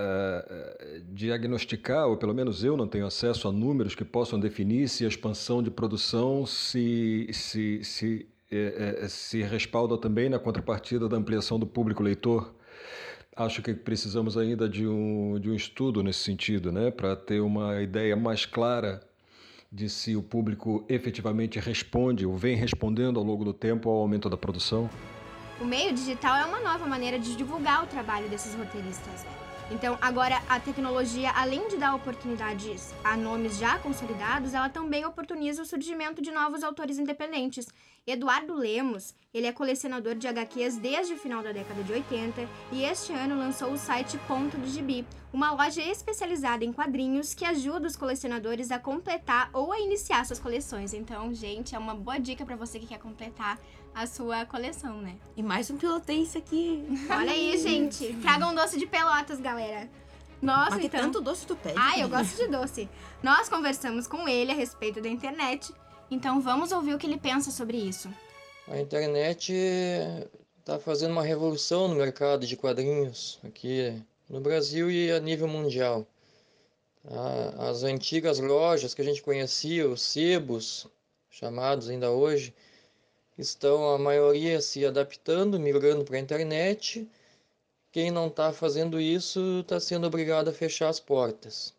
diagnosticar, 1.11 2.07
ou 2.07 2.17
pelo 2.17 2.33
menos 2.33 2.63
eu 2.63 2.75
não 2.75 2.87
tenho 2.87 3.05
acesso 3.05 3.47
a 3.47 3.51
números 3.51 3.95
que 3.95 4.03
possam 4.03 4.39
definir 4.39 4.89
se 4.89 5.05
a 5.05 5.07
expansão 5.07 5.63
de 5.63 5.71
produção 5.71 6.45
se, 6.45 7.29
se, 7.31 7.83
se 7.83 8.27
se 9.07 9.41
respalda 9.43 9.97
também 9.97 10.29
na 10.29 10.39
contrapartida 10.39 11.07
da 11.07 11.17
ampliação 11.17 11.59
do 11.59 11.67
público 11.67 12.01
leitor. 12.01 12.53
Acho 13.35 13.61
que 13.61 13.73
precisamos 13.73 14.37
ainda 14.37 14.67
de 14.67 14.87
um, 14.87 15.39
de 15.39 15.49
um 15.49 15.55
estudo 15.55 16.03
nesse 16.03 16.19
sentido, 16.19 16.71
né, 16.71 16.91
para 16.91 17.15
ter 17.15 17.39
uma 17.39 17.81
ideia 17.81 18.15
mais 18.15 18.45
clara 18.45 19.01
de 19.71 19.87
se 19.87 20.15
o 20.15 20.23
público 20.23 20.83
efetivamente 20.89 21.59
responde 21.59 22.25
ou 22.25 22.35
vem 22.35 22.55
respondendo 22.55 23.19
ao 23.19 23.25
longo 23.25 23.45
do 23.45 23.53
tempo 23.53 23.87
ao 23.89 23.97
aumento 23.97 24.29
da 24.29 24.35
produção. 24.35 24.89
O 25.61 25.65
meio 25.65 25.93
digital 25.93 26.35
é 26.37 26.45
uma 26.45 26.59
nova 26.59 26.87
maneira 26.87 27.19
de 27.19 27.35
divulgar 27.35 27.83
o 27.83 27.87
trabalho 27.87 28.27
desses 28.29 28.55
roteiristas. 28.55 29.25
Então, 29.71 29.97
agora 30.01 30.41
a 30.49 30.59
tecnologia, 30.59 31.29
além 31.35 31.67
de 31.67 31.77
dar 31.77 31.93
oportunidades 31.93 32.91
a 33.03 33.15
nomes 33.15 33.59
já 33.59 33.77
consolidados, 33.77 34.55
ela 34.55 34.67
também 34.67 35.05
oportuniza 35.05 35.61
o 35.61 35.65
surgimento 35.65 36.23
de 36.23 36.31
novos 36.31 36.63
autores 36.63 36.97
independentes. 36.97 37.67
Eduardo 38.11 38.53
Lemos, 38.53 39.13
ele 39.33 39.45
é 39.45 39.51
colecionador 39.51 40.15
de 40.15 40.27
HQs 40.27 40.77
desde 40.77 41.13
o 41.13 41.17
final 41.17 41.43
da 41.43 41.51
década 41.51 41.83
de 41.83 41.93
80 41.93 42.47
e 42.71 42.83
este 42.83 43.13
ano 43.13 43.37
lançou 43.37 43.71
o 43.71 43.77
site 43.77 44.17
Ponto 44.27 44.57
do 44.57 44.67
Gibi, 44.67 45.05
uma 45.31 45.51
loja 45.51 45.81
especializada 45.81 46.65
em 46.65 46.73
quadrinhos 46.73 47.33
que 47.33 47.45
ajuda 47.45 47.87
os 47.87 47.95
colecionadores 47.95 48.71
a 48.71 48.79
completar 48.79 49.49
ou 49.53 49.71
a 49.71 49.79
iniciar 49.79 50.25
suas 50.25 50.39
coleções. 50.39 50.93
Então, 50.93 51.31
gente, 51.33 51.75
é 51.75 51.79
uma 51.79 51.93
boa 51.93 52.19
dica 52.19 52.43
para 52.45 52.55
você 52.55 52.79
que 52.79 52.87
quer 52.87 52.97
completar 52.97 53.59
a 53.93 54.07
sua 54.07 54.45
coleção, 54.45 55.01
né? 55.01 55.15
E 55.37 55.43
mais 55.43 55.69
um 55.69 55.77
pelotense 55.77 56.37
aqui. 56.37 56.83
Olha 57.09 57.31
aí, 57.31 57.57
gente. 57.57 58.13
Tragam 58.21 58.55
doce 58.55 58.79
de 58.79 58.87
pelotas, 58.87 59.39
galera. 59.39 59.89
Nossa, 60.41 60.71
Mas 60.71 60.79
que 60.79 60.87
então. 60.87 61.01
tanto 61.01 61.21
doce 61.21 61.45
tu 61.45 61.55
pede? 61.55 61.75
Ai, 61.77 62.01
eu 62.01 62.09
gosto 62.09 62.35
de 62.37 62.47
doce. 62.47 62.89
Nós 63.21 63.49
conversamos 63.49 64.07
com 64.07 64.27
ele 64.27 64.51
a 64.51 64.55
respeito 64.55 65.01
da 65.01 65.09
internet. 65.09 65.73
Então 66.11 66.41
vamos 66.41 66.71
ouvir 66.71 66.93
o 66.93 66.97
que 66.97 67.05
ele 67.05 67.17
pensa 67.17 67.51
sobre 67.51 67.77
isso. 67.77 68.09
A 68.67 68.79
internet 68.79 69.53
está 70.59 70.79
fazendo 70.79 71.11
uma 71.11 71.23
revolução 71.23 71.87
no 71.87 71.95
mercado 71.95 72.45
de 72.45 72.55
quadrinhos 72.55 73.39
aqui 73.43 74.01
no 74.29 74.39
Brasil 74.39 74.91
e 74.91 75.11
a 75.11 75.19
nível 75.19 75.47
mundial. 75.47 76.05
As 77.57 77.83
antigas 77.83 78.39
lojas 78.39 78.93
que 78.93 79.01
a 79.01 79.05
gente 79.05 79.21
conhecia, 79.21 79.89
os 79.89 80.01
sebos, 80.01 80.85
chamados 81.29 81.89
ainda 81.89 82.11
hoje, 82.11 82.53
estão 83.37 83.89
a 83.89 83.97
maioria 83.97 84.61
se 84.61 84.85
adaptando, 84.85 85.59
migrando 85.59 86.03
para 86.03 86.17
a 86.17 86.19
internet. 86.19 87.09
Quem 87.91 88.11
não 88.11 88.27
está 88.27 88.53
fazendo 88.53 88.99
isso 88.99 89.61
está 89.61 89.79
sendo 89.79 90.05
obrigado 90.05 90.49
a 90.49 90.53
fechar 90.53 90.89
as 90.89 90.99
portas. 90.99 91.73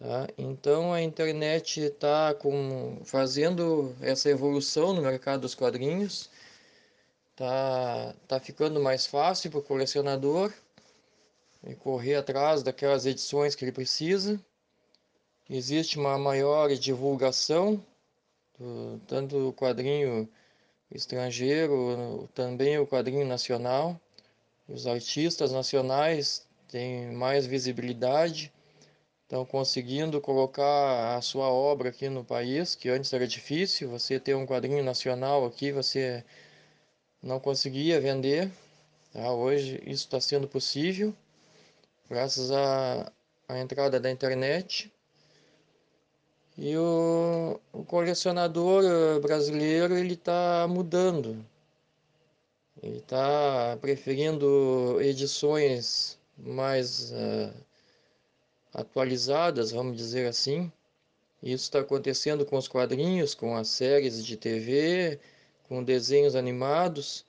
Tá? 0.00 0.26
Então 0.38 0.94
a 0.94 1.02
internet 1.02 1.82
está 1.82 2.34
fazendo 3.04 3.94
essa 4.00 4.30
evolução 4.30 4.94
no 4.94 5.02
mercado 5.02 5.42
dos 5.42 5.54
quadrinhos. 5.54 6.30
Tá, 7.36 8.14
tá 8.26 8.40
ficando 8.40 8.80
mais 8.80 9.06
fácil 9.06 9.50
para 9.50 9.60
o 9.60 9.62
colecionador 9.62 10.52
correr 11.80 12.14
atrás 12.14 12.62
daquelas 12.62 13.04
edições 13.04 13.54
que 13.54 13.64
ele 13.64 13.72
precisa. 13.72 14.40
Existe 15.48 15.98
uma 15.98 16.16
maior 16.18 16.74
divulgação, 16.76 17.84
do, 18.58 18.98
tanto 19.06 19.48
o 19.48 19.52
quadrinho 19.52 20.28
estrangeiro, 20.90 22.28
também 22.34 22.78
o 22.78 22.86
quadrinho 22.86 23.26
nacional. 23.26 24.00
Os 24.68 24.86
artistas 24.86 25.52
nacionais 25.52 26.46
têm 26.68 27.12
mais 27.12 27.44
visibilidade, 27.44 28.52
estão 29.30 29.44
conseguindo 29.44 30.20
colocar 30.20 31.16
a 31.16 31.22
sua 31.22 31.48
obra 31.48 31.90
aqui 31.90 32.08
no 32.08 32.24
país, 32.24 32.74
que 32.74 32.88
antes 32.88 33.12
era 33.12 33.28
difícil. 33.28 33.88
Você 33.88 34.18
ter 34.18 34.34
um 34.34 34.44
quadrinho 34.44 34.82
nacional 34.82 35.46
aqui, 35.46 35.70
você 35.70 36.24
não 37.22 37.38
conseguia 37.38 38.00
vender. 38.00 38.50
Tá? 39.12 39.32
Hoje 39.32 39.80
isso 39.86 40.04
está 40.06 40.20
sendo 40.20 40.48
possível, 40.48 41.14
graças 42.08 42.50
à, 42.50 43.12
à 43.48 43.58
entrada 43.60 44.00
da 44.00 44.10
internet. 44.10 44.92
E 46.58 46.76
o, 46.76 47.60
o 47.72 47.84
colecionador 47.84 49.20
brasileiro 49.20 49.96
ele 49.96 50.14
está 50.14 50.66
mudando. 50.68 51.46
Ele 52.82 52.98
está 52.98 53.78
preferindo 53.80 55.00
edições 55.00 56.18
mais 56.36 57.12
eh, 57.12 57.52
atualizadas, 58.72 59.70
vamos 59.70 59.96
dizer 59.96 60.26
assim. 60.26 60.70
Isso 61.42 61.64
está 61.64 61.80
acontecendo 61.80 62.44
com 62.44 62.56
os 62.56 62.68
quadrinhos, 62.68 63.34
com 63.34 63.56
as 63.56 63.68
séries 63.68 64.24
de 64.24 64.36
TV, 64.36 65.18
com 65.68 65.82
desenhos 65.82 66.34
animados. 66.36 67.24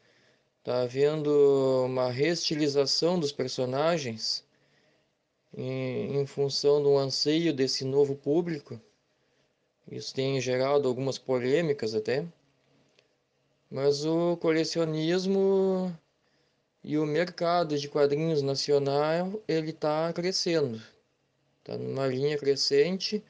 Está 0.59 0.81
havendo 0.81 1.85
uma 1.85 2.11
reestilização 2.11 3.19
dos 3.19 3.31
personagens 3.31 4.43
em, 5.55 6.19
em 6.19 6.25
função 6.25 6.81
do 6.81 6.97
anseio 6.97 7.53
desse 7.53 7.83
novo 7.85 8.15
público. 8.15 8.79
Isso 9.89 10.13
tem 10.13 10.39
gerado 10.39 10.87
algumas 10.87 11.17
polêmicas 11.17 11.95
até. 11.95 12.25
Mas 13.69 14.05
o 14.05 14.37
colecionismo 14.37 15.97
e 16.83 16.97
o 16.97 17.05
mercado 17.05 17.77
de 17.77 17.87
quadrinhos 17.87 18.41
nacional 18.41 19.41
ele 19.47 19.69
está 19.71 20.11
crescendo, 20.13 20.81
está 21.61 21.77
numa 21.77 22.07
linha 22.07 22.37
crescente 22.37 23.23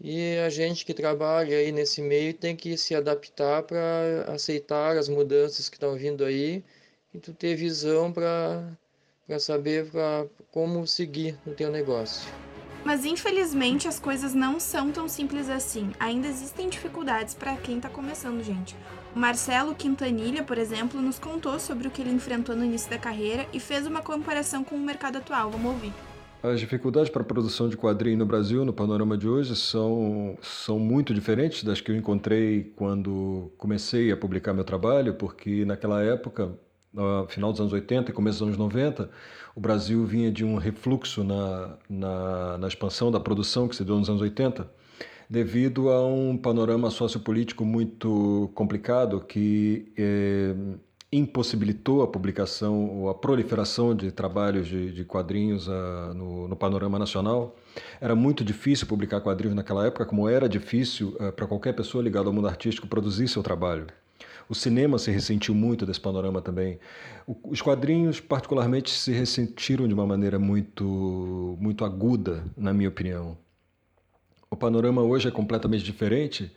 e 0.00 0.36
a 0.38 0.48
gente 0.48 0.84
que 0.84 0.94
trabalha 0.94 1.56
aí 1.56 1.72
nesse 1.72 2.00
meio 2.00 2.32
tem 2.32 2.54
que 2.54 2.76
se 2.76 2.94
adaptar 2.94 3.62
para 3.62 4.32
aceitar 4.32 4.96
as 4.96 5.08
mudanças 5.08 5.68
que 5.68 5.76
estão 5.76 5.96
vindo 5.96 6.24
aí 6.24 6.62
e 7.12 7.18
tu 7.18 7.32
ter 7.32 7.56
visão 7.56 8.12
para 8.12 8.68
saber 9.40 9.90
pra, 9.90 10.26
como 10.52 10.86
seguir 10.86 11.36
no 11.44 11.54
teu 11.54 11.70
negócio. 11.70 12.30
Mas 12.84 13.04
infelizmente 13.04 13.88
as 13.88 13.98
coisas 13.98 14.34
não 14.34 14.60
são 14.60 14.92
tão 14.92 15.08
simples 15.08 15.48
assim. 15.48 15.90
Ainda 15.98 16.28
existem 16.28 16.68
dificuldades 16.68 17.34
para 17.34 17.56
quem 17.56 17.80
tá 17.80 17.88
começando, 17.88 18.42
gente. 18.42 18.76
O 19.16 19.18
Marcelo 19.18 19.74
Quintanilha, 19.74 20.44
por 20.44 20.58
exemplo, 20.58 21.02
nos 21.02 21.18
contou 21.18 21.58
sobre 21.58 21.88
o 21.88 21.90
que 21.90 22.02
ele 22.02 22.12
enfrentou 22.12 22.54
no 22.54 22.64
início 22.64 22.88
da 22.88 22.98
carreira 22.98 23.48
e 23.52 23.58
fez 23.58 23.86
uma 23.86 24.00
comparação 24.00 24.62
com 24.62 24.76
o 24.76 24.80
mercado 24.80 25.16
atual. 25.18 25.50
Vamos 25.50 25.72
ouvir. 25.72 25.92
As 26.42 26.60
dificuldades 26.60 27.10
para 27.10 27.22
a 27.22 27.24
produção 27.24 27.68
de 27.68 27.76
quadrinho 27.76 28.18
no 28.18 28.26
Brasil, 28.26 28.64
no 28.64 28.72
panorama 28.72 29.18
de 29.18 29.28
hoje, 29.28 29.56
são, 29.56 30.38
são 30.40 30.78
muito 30.78 31.12
diferentes 31.12 31.64
das 31.64 31.80
que 31.80 31.90
eu 31.90 31.96
encontrei 31.96 32.72
quando 32.76 33.50
comecei 33.58 34.12
a 34.12 34.16
publicar 34.16 34.54
meu 34.54 34.62
trabalho, 34.62 35.14
porque 35.14 35.64
naquela 35.64 36.00
época 36.00 36.56
no 36.92 37.26
final 37.26 37.50
dos 37.50 37.60
anos 37.60 37.72
80 37.72 38.10
e 38.10 38.14
começo 38.14 38.38
dos 38.38 38.48
anos 38.48 38.58
90, 38.58 39.10
o 39.54 39.60
Brasil 39.60 40.04
vinha 40.04 40.30
de 40.30 40.44
um 40.44 40.56
refluxo 40.56 41.22
na, 41.24 41.76
na, 41.88 42.58
na 42.58 42.68
expansão 42.68 43.10
da 43.10 43.20
produção 43.20 43.68
que 43.68 43.76
se 43.76 43.84
deu 43.84 43.96
nos 43.96 44.08
anos 44.08 44.22
80, 44.22 44.70
devido 45.28 45.90
a 45.90 46.06
um 46.06 46.36
panorama 46.36 46.90
sociopolítico 46.90 47.64
muito 47.64 48.50
complicado 48.54 49.20
que 49.20 49.92
eh, 49.96 50.54
impossibilitou 51.10 52.02
a 52.02 52.06
publicação 52.06 52.86
ou 52.90 53.08
a 53.08 53.14
proliferação 53.14 53.94
de 53.94 54.12
trabalhos 54.12 54.68
de, 54.68 54.92
de 54.92 55.04
quadrinhos 55.04 55.66
uh, 55.66 56.12
no, 56.14 56.48
no, 56.48 56.56
panorama 56.56 56.98
nacional. 56.98 57.56
Era 58.00 58.14
muito 58.14 58.44
difícil 58.44 58.86
publicar 58.86 59.20
quadrinhos 59.20 59.56
naquela 59.56 59.86
época, 59.86 60.04
como 60.04 60.28
era 60.28 60.48
difícil 60.48 61.16
uh, 61.18 61.32
para 61.32 61.46
qualquer 61.46 61.74
pessoa 61.74 62.04
ligada 62.04 62.28
ao 62.28 62.32
mundo 62.32 62.46
artístico 62.46 62.86
produzir 62.86 63.26
seu 63.26 63.42
trabalho. 63.42 63.86
O 64.48 64.54
cinema 64.54 64.98
se 64.98 65.10
ressentiu 65.10 65.54
muito 65.54 65.84
desse 65.84 66.00
panorama 66.00 66.40
também. 66.40 66.78
Os 67.44 67.60
quadrinhos, 67.60 68.18
particularmente, 68.18 68.90
se 68.90 69.12
ressentiram 69.12 69.86
de 69.86 69.92
uma 69.92 70.06
maneira 70.06 70.38
muito, 70.38 71.56
muito 71.60 71.84
aguda, 71.84 72.44
na 72.56 72.72
minha 72.72 72.88
opinião. 72.88 73.36
O 74.50 74.56
panorama 74.56 75.02
hoje 75.02 75.28
é 75.28 75.30
completamente 75.30 75.84
diferente. 75.84 76.50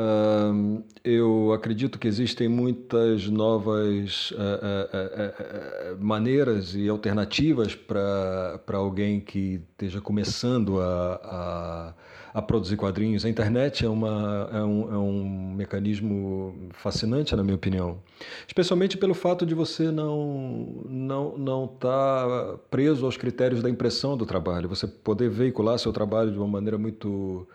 Uh, 0.00 0.82
eu 1.04 1.52
acredito 1.52 1.98
que 1.98 2.08
existem 2.08 2.48
muitas 2.48 3.28
novas 3.28 4.30
uh, 4.30 4.34
uh, 4.34 6.02
maneiras 6.02 6.74
e 6.74 6.88
alternativas 6.88 7.74
para 7.74 8.60
alguém 8.72 9.20
que 9.20 9.60
esteja 9.72 10.00
começando 10.00 10.80
a, 10.80 11.20
a 11.22 11.94
a 12.32 12.40
produzir 12.40 12.76
quadrinhos. 12.76 13.24
A 13.24 13.28
internet 13.28 13.84
é, 13.84 13.88
uma, 13.88 14.48
é, 14.52 14.62
um, 14.62 14.94
é 14.94 14.98
um 14.98 15.54
mecanismo 15.54 16.68
fascinante, 16.72 17.34
na 17.34 17.42
minha 17.42 17.56
opinião. 17.56 17.98
Especialmente 18.46 18.96
pelo 18.96 19.14
fato 19.14 19.44
de 19.44 19.54
você 19.54 19.90
não 19.90 20.84
não 20.88 21.38
não 21.38 21.64
estar 21.64 22.26
tá 22.26 22.58
preso 22.70 23.04
aos 23.04 23.16
critérios 23.16 23.62
da 23.62 23.70
impressão 23.70 24.16
do 24.16 24.24
trabalho. 24.24 24.68
Você 24.68 24.86
poder 24.86 25.28
veicular 25.28 25.78
seu 25.78 25.92
trabalho 25.92 26.30
de 26.30 26.38
uma 26.38 26.48
maneira 26.48 26.78
muito, 26.78 27.46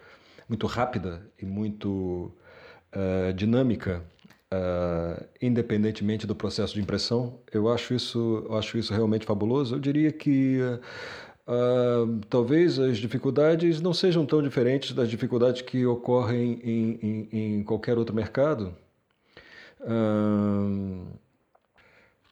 muito 0.48 0.68
rápida 0.68 1.22
e 1.42 1.46
muito 1.46 2.32
uh, 2.94 3.34
dinâmica. 3.34 4.04
Uh, 4.54 5.26
independentemente 5.42 6.26
do 6.26 6.36
processo 6.36 6.76
de 6.76 6.80
impressão, 6.80 7.40
eu 7.52 7.68
acho 7.68 7.94
isso, 7.94 8.46
eu 8.48 8.56
acho 8.56 8.78
isso 8.78 8.94
realmente 8.94 9.26
fabuloso. 9.26 9.76
Eu 9.76 9.80
diria 9.80 10.12
que 10.12 10.60
uh, 10.62 12.20
talvez 12.30 12.80
as 12.80 12.98
dificuldades 12.98 13.82
não 13.82 13.94
sejam 13.94 14.26
tão 14.26 14.42
diferentes 14.42 14.94
das 14.94 15.10
dificuldades 15.10 15.62
que 15.62 15.86
ocorrem 15.86 16.60
em, 16.64 17.00
em, 17.02 17.58
em 17.58 17.64
qualquer 17.64 17.98
outro 17.98 18.16
mercado. 18.16 18.74
Uh, 19.82 21.06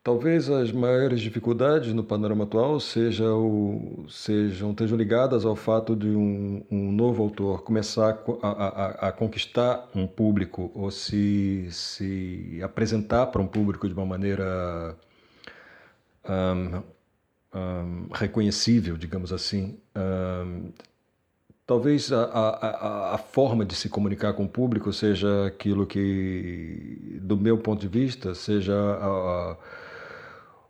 talvez 0.03 0.49
as 0.49 0.71
maiores 0.71 1.21
dificuldades 1.21 1.93
no 1.93 2.03
panorama 2.03 2.43
atual 2.43 2.79
seja 2.79 3.31
o, 3.33 4.05
sejam, 4.09 4.71
estejam 4.71 4.97
ligadas 4.97 5.45
ao 5.45 5.55
fato 5.55 5.95
de 5.95 6.09
um, 6.09 6.61
um 6.69 6.91
novo 6.91 7.23
autor 7.23 7.63
começar 7.63 8.21
a, 8.41 8.47
a, 8.47 9.07
a, 9.07 9.11
conquistar 9.13 9.89
um 9.95 10.05
público 10.05 10.69
ou 10.75 10.91
se, 10.91 11.67
se 11.71 12.59
apresentar 12.61 13.27
para 13.27 13.41
um 13.41 13.47
público 13.47 13.87
de 13.87 13.93
uma 13.93 14.05
maneira 14.05 14.97
um, 16.27 16.83
um, 17.57 18.07
reconhecível, 18.13 18.97
digamos 18.97 19.31
assim. 19.31 19.79
Um, 19.95 20.71
talvez 21.65 22.11
a, 22.11 22.23
a, 22.25 23.15
a, 23.15 23.17
forma 23.17 23.65
de 23.65 23.73
se 23.73 23.87
comunicar 23.87 24.33
com 24.33 24.43
o 24.43 24.49
público 24.49 24.91
seja 24.91 25.47
aquilo 25.47 25.87
que, 25.87 27.19
do 27.21 27.37
meu 27.37 27.57
ponto 27.57 27.79
de 27.81 27.87
vista, 27.87 28.35
seja 28.35 28.75
a, 28.75 29.57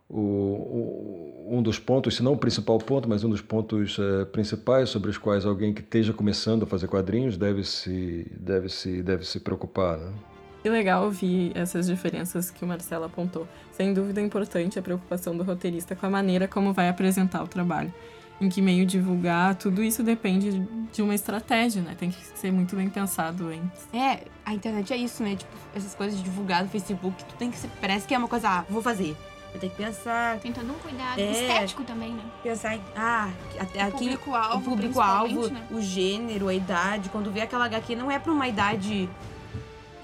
o, 0.08 0.20
o, 0.20 1.56
um 1.56 1.62
dos 1.62 1.78
pontos, 1.78 2.16
se 2.16 2.22
não 2.22 2.34
o 2.34 2.36
principal 2.36 2.78
ponto, 2.78 3.08
mas 3.08 3.24
um 3.24 3.30
dos 3.30 3.40
pontos 3.40 3.98
é, 3.98 4.24
principais 4.26 4.90
sobre 4.90 5.10
os 5.10 5.18
quais 5.18 5.44
alguém 5.46 5.72
que 5.72 5.80
esteja 5.80 6.12
começando 6.12 6.64
a 6.64 6.66
fazer 6.66 6.86
quadrinhos 6.86 7.36
deve 7.36 7.64
se, 7.64 8.30
deve 8.38 8.68
se, 8.68 9.02
deve 9.02 9.24
se 9.24 9.40
preocupar. 9.40 9.98
Né? 9.98 10.12
Que 10.62 10.70
legal 10.70 11.04
ouvir 11.04 11.52
essas 11.54 11.86
diferenças 11.86 12.50
que 12.50 12.64
o 12.64 12.66
Marcelo 12.68 13.04
apontou. 13.04 13.46
Sem 13.72 13.92
dúvida 13.92 14.20
é 14.20 14.24
importante 14.24 14.78
a 14.78 14.82
preocupação 14.82 15.36
do 15.36 15.42
roteirista 15.42 15.94
com 15.94 16.06
a 16.06 16.10
maneira 16.10 16.48
como 16.48 16.72
vai 16.72 16.88
apresentar 16.88 17.42
o 17.42 17.48
trabalho. 17.48 17.92
Em 18.40 18.48
que 18.48 18.60
meio 18.60 18.84
divulgar, 18.84 19.54
tudo 19.54 19.82
isso 19.82 20.02
depende 20.02 20.66
de 20.92 21.02
uma 21.02 21.14
estratégia, 21.14 21.82
né? 21.82 21.94
Tem 21.96 22.10
que 22.10 22.16
ser 22.36 22.50
muito 22.50 22.74
bem 22.74 22.88
pensado 22.88 23.46
antes. 23.46 23.86
É, 23.92 24.24
a 24.44 24.52
internet 24.54 24.92
é 24.92 24.96
isso, 24.96 25.22
né? 25.22 25.36
Tipo, 25.36 25.52
essas 25.74 25.94
coisas 25.94 26.18
de 26.18 26.24
divulgar 26.24 26.62
no 26.62 26.68
Facebook, 26.68 27.24
tu 27.24 27.34
tem 27.36 27.50
que 27.50 27.56
ser. 27.56 27.70
Parece 27.80 28.08
que 28.08 28.14
é 28.14 28.18
uma 28.18 28.26
coisa, 28.26 28.48
ah, 28.48 28.64
vou 28.68 28.82
fazer. 28.82 29.14
Eu 29.54 29.60
tenho 29.60 29.72
que 29.72 29.78
pensar. 29.78 30.40
Tem 30.40 30.52
todo 30.52 30.68
um 30.70 30.78
cuidado 30.80 31.20
é, 31.20 31.30
estético 31.30 31.84
também, 31.84 32.12
né? 32.12 32.24
Pensar 32.42 32.74
em. 32.74 32.82
Ah, 32.96 33.30
até 33.58 33.86
o 33.86 33.92
público-alvo. 33.92 34.58
O 34.58 34.62
público-alvo, 34.62 35.48
né? 35.48 35.66
o 35.70 35.80
gênero, 35.80 36.48
a 36.48 36.54
idade. 36.54 37.08
Quando 37.08 37.30
vê 37.30 37.42
aquela 37.42 37.66
HQ, 37.66 37.94
não 37.94 38.10
é 38.10 38.18
pra 38.18 38.32
uma 38.32 38.48
idade 38.48 39.08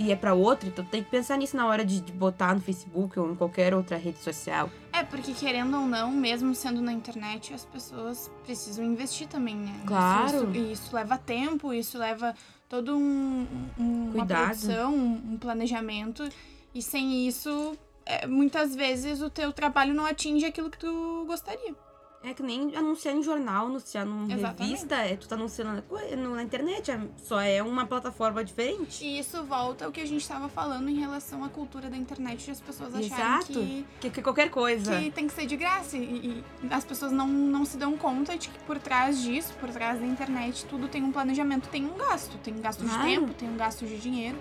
e 0.00 0.10
é 0.10 0.16
para 0.16 0.32
outra, 0.32 0.66
então 0.66 0.82
tem 0.82 1.04
que 1.04 1.10
pensar 1.10 1.36
nisso 1.36 1.54
na 1.54 1.66
hora 1.66 1.84
de, 1.84 2.00
de, 2.00 2.10
botar 2.10 2.54
no 2.54 2.60
Facebook 2.62 3.20
ou 3.20 3.30
em 3.30 3.34
qualquer 3.34 3.74
outra 3.74 3.98
rede 3.98 4.18
social. 4.18 4.70
É, 4.94 5.04
porque 5.04 5.34
querendo 5.34 5.76
ou 5.76 5.86
não, 5.86 6.10
mesmo 6.10 6.54
sendo 6.54 6.80
na 6.80 6.90
internet, 6.90 7.52
as 7.52 7.66
pessoas 7.66 8.30
precisam 8.42 8.82
investir 8.82 9.28
também, 9.28 9.56
né? 9.56 9.78
Claro. 9.84 10.50
Isso, 10.52 10.72
isso 10.72 10.96
leva 10.96 11.18
tempo, 11.18 11.74
isso 11.74 11.98
leva 11.98 12.34
todo 12.66 12.96
um, 12.96 13.46
um 13.78 14.10
uma 14.14 14.24
produção, 14.24 14.94
um, 14.94 15.32
um, 15.32 15.36
planejamento. 15.36 16.26
E 16.74 16.80
sem 16.80 17.28
isso, 17.28 17.76
é, 18.10 18.26
muitas 18.26 18.74
vezes 18.74 19.20
o 19.22 19.30
teu 19.30 19.52
trabalho 19.52 19.94
não 19.94 20.04
atinge 20.04 20.44
aquilo 20.44 20.68
que 20.68 20.78
tu 20.78 21.24
gostaria. 21.26 21.74
É 22.22 22.34
que 22.34 22.42
nem 22.42 22.76
anunciar 22.76 23.14
em 23.14 23.22
jornal, 23.22 23.66
anunciar 23.66 24.04
numa 24.04 24.30
Exatamente. 24.30 24.62
revista, 24.62 24.94
é, 24.96 25.16
tu 25.16 25.26
tá 25.26 25.36
anunciando 25.36 25.82
na, 25.90 26.28
na 26.28 26.42
internet, 26.42 26.90
é, 26.90 27.00
só 27.16 27.40
é 27.40 27.62
uma 27.62 27.86
plataforma 27.86 28.44
diferente. 28.44 29.02
E 29.02 29.18
isso 29.18 29.42
volta 29.44 29.86
ao 29.86 29.92
que 29.92 30.02
a 30.02 30.04
gente 30.04 30.20
estava 30.20 30.46
falando 30.46 30.90
em 30.90 31.00
relação 31.00 31.42
à 31.42 31.48
cultura 31.48 31.88
da 31.88 31.96
internet 31.96 32.44
de 32.44 32.50
as 32.50 32.60
pessoas 32.60 32.94
acharem 32.94 33.46
que, 33.46 33.86
que, 34.00 34.10
que 34.10 34.22
qualquer 34.22 34.50
coisa. 34.50 35.00
Que 35.00 35.10
tem 35.10 35.28
que 35.28 35.32
ser 35.32 35.46
de 35.46 35.56
graça. 35.56 35.96
E, 35.96 36.02
e, 36.02 36.44
as 36.70 36.84
pessoas 36.84 37.10
não, 37.10 37.26
não 37.26 37.64
se 37.64 37.78
dão 37.78 37.96
conta 37.96 38.36
de 38.36 38.50
que 38.50 38.58
por 38.64 38.78
trás 38.78 39.22
disso, 39.22 39.54
por 39.58 39.70
trás 39.70 39.98
da 39.98 40.06
internet, 40.06 40.66
tudo 40.66 40.88
tem 40.88 41.02
um 41.02 41.12
planejamento, 41.12 41.70
tem 41.70 41.86
um 41.86 41.96
gasto. 41.96 42.36
Tem 42.38 42.52
um 42.52 42.60
gasto 42.60 42.84
claro. 42.84 43.02
de 43.02 43.14
tempo, 43.14 43.32
tem 43.32 43.48
um 43.48 43.56
gasto 43.56 43.86
de 43.86 43.96
dinheiro. 43.98 44.36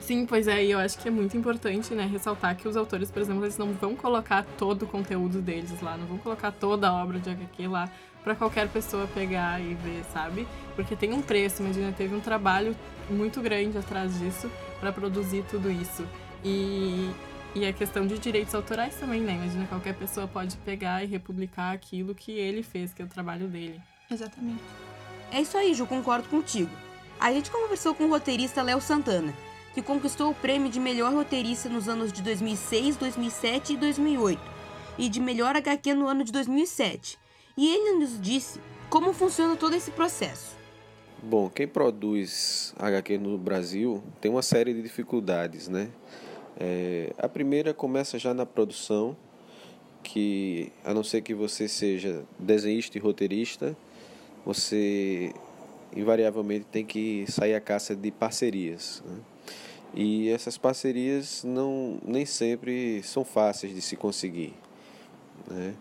Sim, 0.00 0.26
pois 0.26 0.46
é, 0.46 0.64
e 0.64 0.70
eu 0.70 0.78
acho 0.78 0.98
que 0.98 1.08
é 1.08 1.10
muito 1.10 1.36
importante, 1.36 1.94
né, 1.94 2.06
ressaltar 2.06 2.56
que 2.56 2.68
os 2.68 2.76
autores, 2.76 3.10
por 3.10 3.20
exemplo, 3.20 3.44
eles 3.44 3.58
não 3.58 3.72
vão 3.72 3.96
colocar 3.96 4.44
todo 4.56 4.82
o 4.82 4.86
conteúdo 4.86 5.40
deles 5.40 5.80
lá, 5.80 5.96
não 5.96 6.06
vão 6.06 6.18
colocar 6.18 6.52
toda 6.52 6.88
a 6.88 7.02
obra 7.02 7.18
de 7.18 7.30
HQ 7.30 7.66
lá 7.66 7.90
para 8.22 8.34
qualquer 8.34 8.68
pessoa 8.68 9.06
pegar 9.06 9.60
e 9.60 9.74
ver, 9.74 10.04
sabe? 10.12 10.46
Porque 10.74 10.96
tem 10.96 11.12
um 11.12 11.22
preço, 11.22 11.62
imagina, 11.62 11.92
teve 11.92 12.14
um 12.14 12.20
trabalho 12.20 12.76
muito 13.08 13.40
grande 13.40 13.78
atrás 13.78 14.18
disso 14.18 14.50
para 14.80 14.92
produzir 14.92 15.44
tudo 15.48 15.70
isso. 15.70 16.04
E, 16.44 17.10
e 17.54 17.64
a 17.64 17.72
questão 17.72 18.06
de 18.06 18.18
direitos 18.18 18.54
autorais 18.54 18.96
também, 18.96 19.20
né? 19.20 19.34
Imagina, 19.34 19.66
qualquer 19.66 19.94
pessoa 19.94 20.26
pode 20.26 20.56
pegar 20.58 21.04
e 21.04 21.06
republicar 21.06 21.72
aquilo 21.72 22.14
que 22.14 22.32
ele 22.32 22.62
fez, 22.62 22.92
que 22.92 23.00
é 23.00 23.04
o 23.04 23.08
trabalho 23.08 23.46
dele. 23.46 23.80
Exatamente. 24.10 24.62
É 25.32 25.40
isso 25.40 25.56
aí, 25.56 25.72
Ju, 25.72 25.86
concordo 25.86 26.28
contigo. 26.28 26.70
A 27.20 27.32
gente 27.32 27.50
conversou 27.50 27.94
com 27.94 28.04
o 28.04 28.10
roteirista 28.10 28.60
Léo 28.60 28.80
Santana 28.80 29.32
que 29.76 29.82
conquistou 29.82 30.30
o 30.30 30.34
prêmio 30.34 30.70
de 30.70 30.80
melhor 30.80 31.12
roteirista 31.12 31.68
nos 31.68 31.86
anos 31.86 32.10
de 32.10 32.22
2006, 32.22 32.96
2007 32.96 33.74
e 33.74 33.76
2008, 33.76 34.40
e 34.96 35.06
de 35.06 35.20
melhor 35.20 35.54
HQ 35.54 35.92
no 35.92 36.08
ano 36.08 36.24
de 36.24 36.32
2007. 36.32 37.18
E 37.58 37.68
ele 37.68 37.98
nos 37.98 38.18
disse 38.18 38.58
como 38.88 39.12
funciona 39.12 39.54
todo 39.54 39.76
esse 39.76 39.90
processo. 39.90 40.56
Bom, 41.22 41.50
quem 41.50 41.68
produz 41.68 42.74
HQ 42.78 43.18
no 43.18 43.36
Brasil 43.36 44.02
tem 44.18 44.30
uma 44.30 44.40
série 44.40 44.72
de 44.72 44.80
dificuldades, 44.80 45.68
né? 45.68 45.90
É, 46.58 47.12
a 47.18 47.28
primeira 47.28 47.74
começa 47.74 48.18
já 48.18 48.32
na 48.32 48.46
produção, 48.46 49.14
que 50.02 50.72
a 50.86 50.94
não 50.94 51.04
ser 51.04 51.20
que 51.20 51.34
você 51.34 51.68
seja 51.68 52.24
desenhista 52.38 52.96
e 52.96 53.00
roteirista, 53.00 53.76
você 54.42 55.34
invariavelmente 55.94 56.64
tem 56.72 56.86
que 56.86 57.26
sair 57.28 57.54
à 57.54 57.60
caça 57.60 57.94
de 57.94 58.10
parcerias. 58.10 59.02
Né? 59.04 59.35
E 59.96 60.28
essas 60.28 60.58
parcerias 60.58 61.42
não 61.42 61.98
nem 62.04 62.26
sempre 62.26 63.02
são 63.02 63.24
fáceis 63.24 63.74
de 63.74 63.80
se 63.80 63.96
conseguir. 63.96 64.54
Né? 65.50 65.74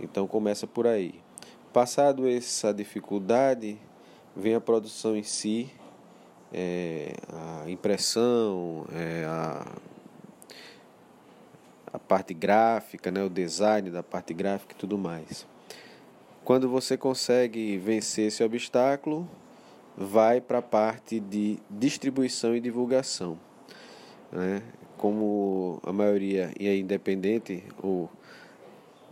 Então 0.00 0.26
começa 0.26 0.66
por 0.66 0.86
aí. 0.86 1.14
Passado 1.70 2.26
essa 2.26 2.72
dificuldade, 2.72 3.78
vem 4.34 4.54
a 4.54 4.60
produção 4.60 5.14
em 5.14 5.22
si, 5.22 5.70
é, 6.50 7.12
a 7.30 7.70
impressão, 7.70 8.86
é, 8.90 9.26
a, 9.26 9.76
a 11.92 11.98
parte 11.98 12.32
gráfica, 12.32 13.10
né, 13.10 13.22
o 13.22 13.28
design 13.28 13.90
da 13.90 14.02
parte 14.02 14.32
gráfica 14.32 14.72
e 14.72 14.78
tudo 14.78 14.96
mais. 14.96 15.46
Quando 16.42 16.70
você 16.70 16.96
consegue 16.96 17.76
vencer 17.76 18.28
esse 18.28 18.42
obstáculo, 18.42 19.28
vai 19.94 20.40
para 20.40 20.58
a 20.58 20.62
parte 20.62 21.20
de 21.20 21.58
distribuição 21.68 22.56
e 22.56 22.60
divulgação. 22.60 23.38
Né? 24.30 24.62
como 24.98 25.80
a 25.84 25.92
maioria 25.92 26.52
é 26.58 26.76
independente, 26.76 27.64
o, 27.82 28.08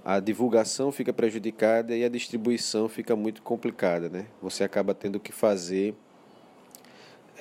a 0.05 0.20
divulgação 0.20 0.92
fica 0.92 1.12
prejudicada 1.12 1.96
e 1.96 2.05
a 2.05 2.09
distribuição 2.09 2.88
fica 2.88 3.16
muito 3.16 3.40
complicada, 3.40 4.09
né? 4.09 4.26
Você 4.42 4.64
acaba 4.64 4.92
tendo 4.92 5.18
que 5.18 5.33
fazer 5.33 5.94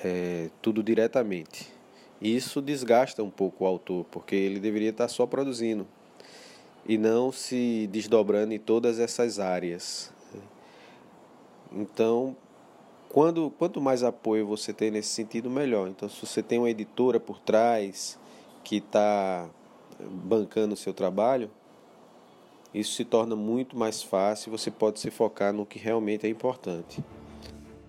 é, 0.02 0.48
tudo 0.62 0.82
diretamente. 0.82 1.68
Isso 2.22 2.62
desgasta 2.62 3.22
um 3.22 3.30
pouco 3.30 3.64
o 3.64 3.66
autor, 3.66 4.06
porque 4.10 4.34
ele 4.34 4.58
deveria 4.58 4.90
estar 4.90 5.08
só 5.08 5.26
produzindo 5.26 5.86
e 6.88 6.96
não 6.96 7.30
se 7.30 7.88
desdobrando 7.92 8.54
em 8.54 8.58
todas 8.58 8.98
essas 8.98 9.38
áreas. 9.38 10.14
Então, 11.72 12.36
quando, 13.16 13.50
quanto 13.52 13.80
mais 13.80 14.02
apoio 14.02 14.46
você 14.46 14.74
tem 14.74 14.90
nesse 14.90 15.08
sentido, 15.08 15.48
melhor. 15.48 15.88
Então, 15.88 16.06
se 16.06 16.20
você 16.20 16.42
tem 16.42 16.58
uma 16.58 16.68
editora 16.68 17.18
por 17.18 17.40
trás 17.40 18.18
que 18.62 18.76
está 18.76 19.48
bancando 19.98 20.74
o 20.74 20.76
seu 20.76 20.92
trabalho, 20.92 21.50
isso 22.74 22.92
se 22.92 23.06
torna 23.06 23.34
muito 23.34 23.74
mais 23.74 24.02
fácil. 24.02 24.52
Você 24.52 24.70
pode 24.70 25.00
se 25.00 25.10
focar 25.10 25.50
no 25.50 25.64
que 25.64 25.78
realmente 25.78 26.26
é 26.26 26.28
importante. 26.28 27.02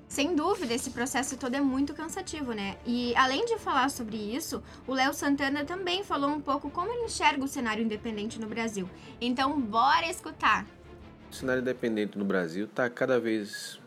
Sem 0.07 0.33
dúvida, 0.33 0.73
esse 0.73 0.91
processo 0.91 1.35
todo 1.35 1.55
é 1.55 1.59
muito 1.59 1.93
cansativo, 1.93 2.53
né? 2.53 2.77
E 2.85 3.13
além 3.17 3.43
de 3.43 3.57
falar 3.57 3.89
sobre 3.89 4.15
isso, 4.15 4.63
o 4.87 4.93
Léo 4.93 5.13
Santana 5.13 5.65
também 5.65 6.05
falou 6.05 6.29
um 6.29 6.39
pouco 6.39 6.69
como 6.69 6.89
ele 6.89 7.03
enxerga 7.03 7.43
o 7.43 7.49
cenário 7.49 7.83
independente 7.83 8.39
no 8.39 8.47
Brasil. 8.47 8.89
Então, 9.19 9.59
bora 9.59 10.09
escutar! 10.09 10.65
O 11.29 11.35
cenário 11.35 11.61
independente 11.61 12.17
no 12.17 12.23
Brasil 12.23 12.63
está 12.63 12.89
cada 12.89 13.19
vez 13.19 13.77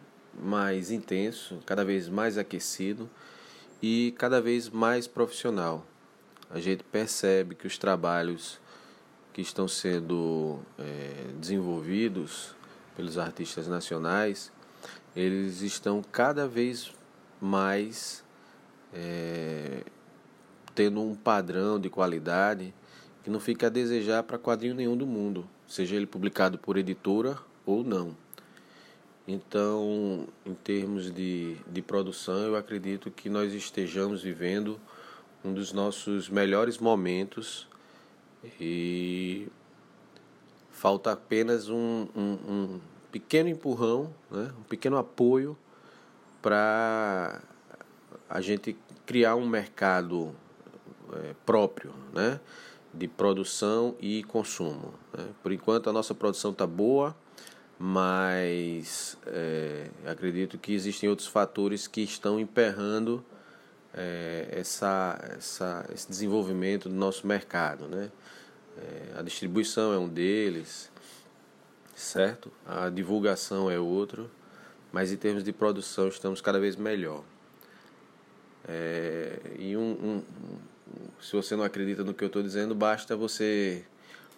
mais 0.43 0.91
intenso, 0.91 1.59
cada 1.67 1.85
vez 1.85 2.09
mais 2.09 2.39
aquecido 2.39 3.09
e 3.83 4.15
cada 4.19 4.41
vez 4.41 4.69
mais 4.69 5.07
profissional. 5.07 5.87
A 6.51 6.59
gente 6.59 6.83
percebe 6.83 7.55
que 7.55 7.67
os 7.67 7.79
trabalhos 7.79 8.61
que 9.33 9.41
estão 9.41 9.69
sendo 9.69 10.59
é, 10.79 11.27
desenvolvidos 11.39 12.55
pelos 12.97 13.19
artistas 13.19 13.69
nacionais 13.69 14.51
eles 15.15 15.63
estão 15.63 16.03
cada 16.03 16.47
vez 16.47 16.93
mais 17.41 18.23
é, 18.93 19.83
tendo 20.75 21.01
um 21.01 21.15
padrão 21.15 21.81
de 21.81 21.91
qualidade 21.91 22.73
que 23.23 23.31
não 23.31 23.41
fica 23.41 23.67
a 23.67 23.71
desejar 23.71 24.23
para 24.23 24.39
quadrinho 24.39 24.75
nenhum 24.75 24.97
do 24.97 25.07
mundo, 25.07 25.49
seja 25.67 25.97
ele 25.97 26.07
publicado 26.07 26.59
por 26.59 26.77
editora 26.77 27.37
ou 27.67 27.85
não. 27.85 28.17
Então, 29.27 30.27
em 30.45 30.55
termos 30.55 31.13
de, 31.13 31.57
de 31.67 31.83
produção, 31.83 32.39
eu 32.39 32.57
acredito 32.57 33.11
que 33.11 33.29
nós 33.29 33.53
estejamos 33.53 34.23
vivendo 34.23 34.81
um 35.45 35.53
dos 35.53 35.73
nossos 35.73 36.29
melhores 36.29 36.79
momentos 36.79 37.69
e 38.61 39.49
falta 40.71 41.13
apenas 41.13 41.69
um, 41.69 42.09
um, 42.17 42.39
um 42.49 42.81
pequeno 43.13 43.49
empurrão, 43.49 44.15
né, 44.31 44.51
um 44.59 44.63
pequeno 44.63 44.97
apoio 44.97 45.57
para 46.41 47.43
a 48.29 48.41
gente 48.41 48.77
criar 49.05 49.37
um 49.37 49.47
mercado 49.47 50.35
é, 51.13 51.35
próprio, 51.45 51.93
né, 52.15 52.41
de 52.95 53.07
produção 53.07 53.95
e 54.01 54.23
consumo. 54.25 54.95
Né. 55.13 55.29
Por 55.43 55.53
enquanto 55.53 55.91
a 55.91 55.93
nossa 55.93 56.15
produção 56.15 56.53
está 56.53 56.67
boa, 56.67 57.15
mas 57.83 59.17
é, 59.27 59.89
acredito 60.05 60.59
que 60.59 60.75
existem 60.75 61.09
outros 61.09 61.27
fatores 61.27 61.87
que 61.87 62.03
estão 62.03 62.39
emperrando 62.39 63.25
é, 63.95 64.49
essa, 64.53 65.19
essa, 65.35 65.89
esse 65.91 66.07
desenvolvimento 66.07 66.91
do 66.91 66.95
nosso 66.95 67.27
mercado, 67.27 67.89
né. 67.89 68.13
É, 68.77 69.19
a 69.19 69.23
distribuição 69.23 69.95
é 69.95 69.99
um 69.99 70.07
deles, 70.07 70.93
certo? 71.95 72.53
A 72.67 72.91
divulgação 72.91 73.71
é 73.71 73.79
outro, 73.79 74.31
mas 74.93 75.11
em 75.11 75.17
termos 75.17 75.43
de 75.43 75.51
produção 75.51 76.09
estamos 76.09 76.43
cada 76.43 76.61
vez 76.61 76.77
melhor. 76.77 77.25
É, 78.69 79.41
e 79.59 79.75
um, 79.75 79.91
um, 79.91 80.23
se 81.19 81.35
você 81.35 81.57
não 81.57 81.65
acredita 81.65 82.05
no 82.05 82.13
que 82.13 82.23
eu 82.23 82.27
estou 82.29 82.43
dizendo, 82.43 82.75
basta 82.75 83.17
você 83.17 83.87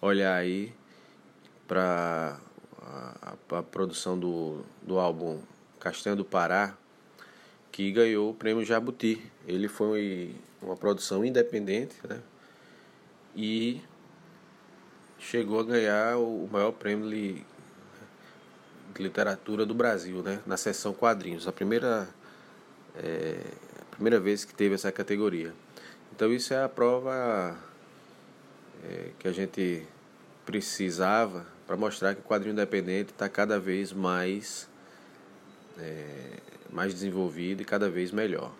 olhar 0.01 0.33
aí 0.33 0.73
para 1.67 2.39
a, 2.85 3.35
a, 3.51 3.63
produção 3.63 4.17
do, 4.17 4.63
do 4.81 4.99
álbum 4.99 5.39
Castanha 5.79 6.15
do 6.15 6.25
Pará, 6.25 6.75
que 7.71 7.91
ganhou 7.91 8.31
o 8.31 8.33
prêmio 8.33 8.63
Jabuti. 8.65 9.21
Ele 9.47 9.67
foi 9.67 10.35
uma 10.61 10.75
produção 10.75 11.25
independente, 11.25 11.95
né? 12.07 12.21
E 13.35 13.81
chegou 15.17 15.59
a 15.59 15.63
ganhar 15.63 16.17
o 16.17 16.47
maior 16.51 16.71
prêmio 16.71 17.09
de 17.09 17.43
literatura 18.97 19.65
do 19.65 19.73
Brasil, 19.73 20.21
né? 20.21 20.41
Na 20.45 20.57
seção 20.57 20.93
quadrinhos, 20.93 21.47
a 21.47 21.51
primeira 21.51 22.07
é, 22.95 23.39
a 23.81 23.95
primeira 23.95 24.19
vez 24.19 24.45
que 24.45 24.53
teve 24.53 24.75
essa 24.75 24.91
categoria. 24.91 25.53
Então 26.15 26.31
isso 26.31 26.53
é 26.53 26.63
a 26.63 26.69
prova 26.69 27.57
é, 28.83 29.09
que 29.17 29.27
a 29.27 29.31
gente 29.31 29.85
precisava 30.45 31.52
para 31.65 31.77
mostrar 31.77 32.15
que 32.15 32.21
o 32.21 32.23
quadrinho 32.23 32.53
independente 32.53 33.11
está 33.11 33.29
cada 33.29 33.59
vez 33.59 33.91
mais 33.93 34.69
é, 35.77 36.39
mais 36.69 36.93
desenvolvido 36.93 37.61
e 37.61 37.65
cada 37.65 37.89
vez 37.89 38.11
melhor. 38.11 38.53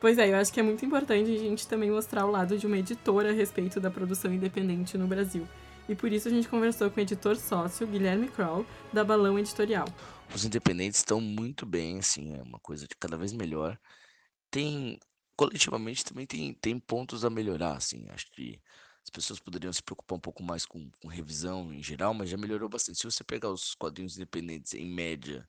Pois 0.00 0.18
é, 0.18 0.30
eu 0.30 0.36
acho 0.36 0.52
que 0.52 0.60
é 0.60 0.62
muito 0.62 0.84
importante 0.84 1.34
a 1.34 1.38
gente 1.38 1.66
também 1.66 1.90
mostrar 1.90 2.26
o 2.26 2.30
lado 2.30 2.58
de 2.58 2.66
uma 2.66 2.78
editora 2.78 3.30
a 3.30 3.32
respeito 3.32 3.80
da 3.80 3.90
produção 3.90 4.32
independente 4.32 4.98
no 4.98 5.06
Brasil 5.06 5.46
e 5.88 5.94
por 5.94 6.12
isso 6.12 6.28
a 6.28 6.30
gente 6.30 6.48
conversou 6.48 6.90
com 6.90 6.98
o 6.98 7.02
editor 7.02 7.36
sócio 7.36 7.86
Guilherme 7.86 8.28
Kroll, 8.28 8.66
da 8.92 9.04
Balão 9.04 9.38
Editorial. 9.38 9.86
Os 10.34 10.44
independentes 10.44 10.98
estão 10.98 11.20
muito 11.20 11.64
bem, 11.64 11.98
assim, 11.98 12.34
é 12.34 12.42
uma 12.42 12.58
coisa 12.58 12.86
de 12.86 12.96
cada 12.96 13.16
vez 13.16 13.32
melhor. 13.32 13.78
Tem, 14.50 14.98
coletivamente 15.36 16.04
também 16.04 16.26
tem, 16.26 16.54
tem 16.54 16.78
pontos 16.78 17.24
a 17.24 17.30
melhorar, 17.30 17.76
assim, 17.76 18.06
acho 18.10 18.26
que 18.32 18.60
as 19.06 19.10
pessoas 19.10 19.38
poderiam 19.38 19.72
se 19.72 19.80
preocupar 19.80 20.18
um 20.18 20.20
pouco 20.20 20.42
mais 20.42 20.66
com, 20.66 20.90
com 21.00 21.06
revisão 21.06 21.72
em 21.72 21.80
geral, 21.80 22.12
mas 22.12 22.28
já 22.28 22.36
melhorou 22.36 22.68
bastante. 22.68 22.98
Se 22.98 23.04
você 23.04 23.22
pegar 23.22 23.50
os 23.50 23.72
quadrinhos 23.76 24.16
independentes 24.16 24.74
em 24.74 24.84
média, 24.84 25.48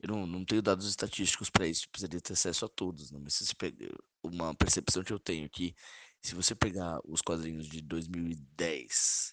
eu 0.00 0.08
não, 0.08 0.26
não 0.26 0.44
tenho 0.44 0.60
dados 0.60 0.84
estatísticos 0.88 1.48
para 1.48 1.68
isso, 1.68 1.88
precisaria 1.88 2.20
ter 2.20 2.32
acesso 2.32 2.64
a 2.64 2.68
todos, 2.68 3.12
né? 3.12 3.20
mas 3.22 3.34
se 3.34 3.46
você 3.46 3.54
pega, 3.54 3.88
uma 4.20 4.52
percepção 4.52 5.04
que 5.04 5.12
eu 5.12 5.18
tenho 5.20 5.46
aqui, 5.46 5.76
se 6.20 6.34
você 6.34 6.56
pegar 6.56 6.98
os 7.04 7.22
quadrinhos 7.22 7.68
de 7.68 7.80
2010 7.82 9.32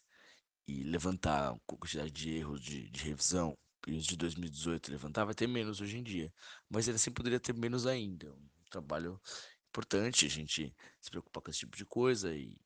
e 0.67 0.84
levantar 0.84 1.54
a 1.54 1.60
quantidade 1.65 2.12
de 2.12 2.36
erros 2.36 2.62
de, 2.62 2.88
de 2.91 3.04
revisão, 3.04 3.58
e 3.88 3.97
os 3.97 4.06
de 4.06 4.15
2018 4.15 4.91
levantar, 4.91 5.25
vai 5.25 5.34
ter 5.36 5.47
menos 5.47 5.82
hoje 5.82 5.97
em 5.97 6.04
dia. 6.04 6.32
Mas 6.69 6.88
ele 6.88 6.95
assim 6.95 7.12
poderia 7.12 7.39
ter 7.39 7.54
menos 7.54 7.86
ainda. 7.86 8.32
Um 8.34 8.69
trabalho 8.69 9.21
importante 9.69 10.25
a 10.25 10.30
gente 10.30 10.75
se 10.99 11.12
preocupar 11.12 11.43
com 11.43 11.51
esse 11.51 11.60
tipo 11.60 11.78
de 11.78 11.86
coisa, 11.86 12.36
e, 12.36 12.58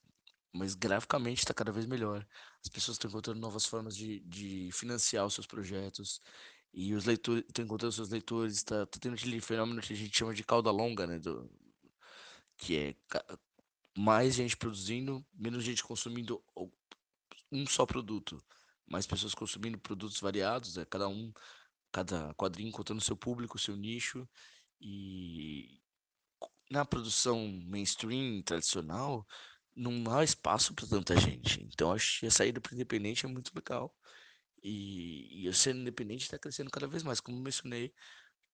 mas 0.54 0.76
graficamente 0.76 1.40
está 1.40 1.54
cada 1.54 1.72
vez 1.72 1.86
melhor. 1.86 2.26
As 2.64 2.70
pessoas 2.70 2.96
estão 2.96 3.10
encontrando 3.10 3.40
novas 3.40 3.66
formas 3.66 3.96
de, 3.96 4.20
de 4.22 4.70
financiar 4.72 5.26
os 5.26 5.34
seus 5.34 5.48
projetos. 5.48 6.22
E 6.74 6.94
os 6.94 7.06
leitores 7.06 7.44
estão 7.48 7.66
encontrando 7.66 7.94
seus 7.94 8.10
leitores, 8.10 8.58
está 8.58 8.86
tá 8.86 9.00
tendo 9.00 9.16
aquele 9.16 9.42
fenômeno 9.42 9.82
que 9.82 9.94
a 9.94 9.96
gente 9.96 10.16
chama 10.18 10.34
de 10.34 10.44
cauda 10.44 10.72
longa, 10.72 11.08
né? 11.08 11.20
Do, 11.20 11.50
que 12.58 12.76
é 12.78 12.96
mais 13.98 14.36
gente 14.36 14.56
produzindo, 14.58 15.26
menos 15.34 15.64
gente 15.64 15.84
consumindo 15.84 16.44
um 17.52 17.66
só 17.66 17.86
produto, 17.86 18.44
mais 18.88 19.08
pessoas 19.08 19.34
consumindo 19.34 19.80
produtos 19.80 20.20
variados, 20.20 20.78
é 20.78 20.86
cada 20.86 21.08
um, 21.08 21.34
cada 21.92 22.34
quadrinho 22.36 22.70
encontrando 22.70 23.02
seu 23.02 23.16
público, 23.16 23.58
seu 23.58 23.76
nicho 23.76 24.28
e 24.80 25.82
na 26.70 26.86
produção 26.86 27.48
mainstream 27.66 28.42
tradicional 28.44 29.26
não 29.80 30.14
há 30.14 30.24
espaço 30.24 30.74
para 30.74 30.88
tanta 30.88 31.16
gente. 31.18 31.64
Então 31.64 31.94
acho 31.94 32.20
que 32.20 32.26
a 32.28 32.32
saída 32.32 32.60
para 32.60 32.76
independente 32.76 33.26
é 33.26 33.30
muito 33.30 33.52
legal. 33.56 33.96
E, 34.62 35.44
e 35.44 35.50
o 35.50 35.54
ser 35.54 35.76
independente 35.76 36.24
está 36.24 36.38
crescendo 36.38 36.70
cada 36.70 36.88
vez 36.88 37.02
mais. 37.04 37.20
Como 37.22 37.40
mencionei, 37.40 37.94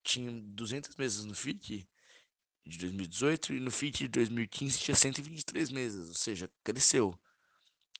tinha 0.04 0.32
200 0.32 0.96
mesas 0.96 1.26
no 1.26 1.34
FIC 1.34 1.88
de 2.66 2.78
2018 2.80 3.54
e 3.54 3.60
no 3.60 3.72
FIC 3.72 4.00
de 4.04 4.08
2015 4.10 4.80
tinha 4.80 4.96
123 4.96 5.72
mesas, 5.72 6.10
ou 6.10 6.16
seja, 6.16 6.50
cresceu. 6.64 7.20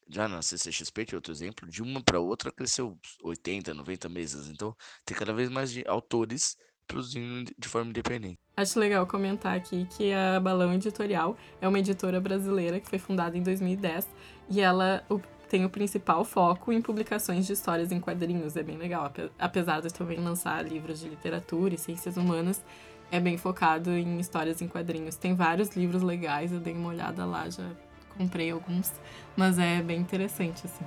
Já 0.08 0.28
na 0.28 0.42
CCXP, 0.42 1.06
que 1.06 1.16
é 1.16 1.18
outro 1.18 1.34
exemplo, 1.34 1.68
de 1.68 1.82
uma 1.82 2.04
para 2.04 2.20
outra 2.20 2.52
cresceu 2.52 3.00
80, 3.24 3.74
90 3.74 4.08
mesas. 4.08 4.48
Então, 4.50 4.76
tem 5.04 5.18
cada 5.18 5.34
vez 5.34 5.50
mais 5.50 5.72
autores 5.88 6.56
produzindo 6.88 7.52
de 7.58 7.68
forma 7.68 7.90
independente. 7.90 8.40
Acho 8.58 8.80
legal 8.80 9.06
comentar 9.06 9.54
aqui 9.54 9.86
que 9.98 10.14
a 10.14 10.40
Balão 10.40 10.74
Editorial 10.74 11.36
é 11.60 11.68
uma 11.68 11.78
editora 11.78 12.22
brasileira 12.22 12.80
que 12.80 12.90
foi 12.90 12.98
fundada 12.98 13.38
em 13.38 13.44
2010 13.44 14.08
e 14.50 14.62
ela 14.62 15.04
tem 15.50 15.66
o 15.66 15.70
principal 15.70 16.24
foco 16.24 16.72
em 16.72 16.82
publicações 16.82 17.46
de 17.46 17.52
histórias 17.52 17.92
em 17.92 18.00
quadrinhos. 18.00 18.56
É 18.56 18.64
bem 18.64 18.78
legal, 18.78 19.12
apesar 19.38 19.82
de 19.82 19.94
também 19.94 20.20
lançar 20.20 20.64
livros 20.64 21.02
de 21.02 21.10
literatura 21.10 21.76
e 21.76 21.78
ciências 21.78 22.16
humanas, 22.16 22.64
é 23.12 23.20
bem 23.20 23.38
focado 23.38 23.92
em 23.92 24.20
histórias 24.22 24.62
em 24.62 24.70
quadrinhos. 24.70 25.18
Tem 25.18 25.36
vários 25.36 25.76
livros 25.76 26.02
legais, 26.02 26.54
eu 26.54 26.60
dei 26.62 26.74
uma 26.74 26.88
olhada 26.88 27.26
lá, 27.26 27.50
já 27.50 27.70
comprei 28.18 28.52
alguns, 28.52 28.90
mas 29.36 29.60
é 29.60 29.82
bem 29.82 30.00
interessante, 30.00 30.66
assim. 30.66 30.86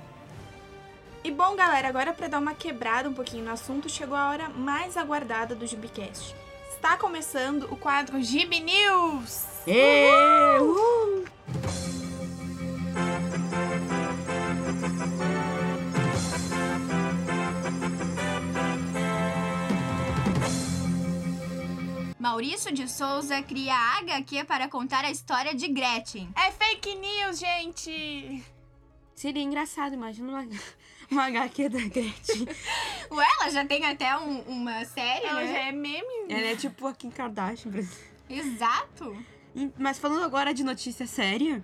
E 1.23 1.29
bom, 1.29 1.55
galera, 1.55 1.87
agora 1.87 2.13
para 2.13 2.27
dar 2.27 2.39
uma 2.39 2.55
quebrada 2.55 3.07
um 3.07 3.13
pouquinho 3.13 3.45
no 3.45 3.51
assunto, 3.51 3.87
chegou 3.87 4.17
a 4.17 4.27
hora 4.31 4.49
mais 4.49 4.97
aguardada 4.97 5.53
do 5.53 5.67
Gibicast. 5.67 6.35
Está 6.79 6.95
começando 6.95 7.63
o 7.63 7.75
quadro 7.75 8.23
Gibi 8.23 8.61
News! 8.61 9.43
Ê, 9.67 10.07
uhul. 10.61 11.25
Maurício 22.17 22.71
de 22.71 22.87
Souza 22.87 23.43
cria 23.43 23.75
a 23.75 23.99
HQ 23.99 24.45
para 24.45 24.69
contar 24.69 25.03
a 25.03 25.11
história 25.11 25.53
de 25.53 25.67
Gretchen. 25.67 26.29
É 26.33 26.49
fake 26.49 26.95
news, 26.95 27.39
gente! 27.39 28.41
Seria 29.13 29.43
engraçado, 29.43 29.95
imagina 29.95 30.29
uma, 30.29 30.47
uma 31.11 31.25
HQ 31.25 31.69
da 31.69 31.79
Gretchen. 31.79 32.47
Ué, 33.11 33.25
ela 33.39 33.49
já 33.49 33.65
tem 33.65 33.85
até 33.85 34.15
um- 34.17 34.41
uma 34.41 34.85
série, 34.85 35.25
Ela 35.25 35.41
né? 35.41 35.47
já 35.51 35.59
é 35.59 35.71
meme. 35.71 36.05
Ela 36.29 36.47
é 36.47 36.55
tipo 36.55 36.85
a 36.87 36.93
Kim 36.93 37.09
Kardashian. 37.09 37.71
Exato. 38.29 39.15
Mas 39.77 39.97
falando 39.97 40.23
agora 40.23 40.53
de 40.53 40.63
notícia 40.63 41.07
séria, 41.07 41.63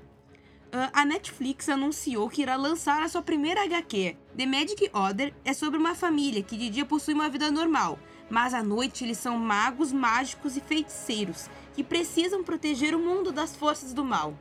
ah, 0.72 0.90
a 0.94 1.06
Netflix 1.06 1.70
anunciou 1.70 2.30
que 2.30 2.42
irá 2.42 2.56
lançar 2.56 3.02
a 3.04 3.08
sua 3.08 3.22
primeira 3.22 3.64
HQ. 3.64 4.18
The 4.36 4.46
Magic 4.46 4.90
Order 4.92 5.34
é 5.46 5.54
sobre 5.54 5.78
uma 5.78 5.94
família 5.96 6.42
que 6.42 6.58
de 6.58 6.70
dia 6.70 6.86
possui 6.86 7.14
uma 7.14 7.30
vida 7.30 7.52
normal, 7.52 8.00
mas 8.30 8.54
à 8.54 8.64
noite 8.64 9.04
eles 9.04 9.20
são 9.20 9.38
magos, 9.38 9.92
mágicos 9.94 10.58
e 10.58 10.62
feiticeiros 10.62 11.48
que 11.76 11.84
precisam 11.84 12.44
proteger 12.44 12.96
o 12.96 13.00
mundo 13.00 13.32
das 13.32 13.56
forças 13.56 13.94
do 13.94 14.04
mal. 14.04 14.34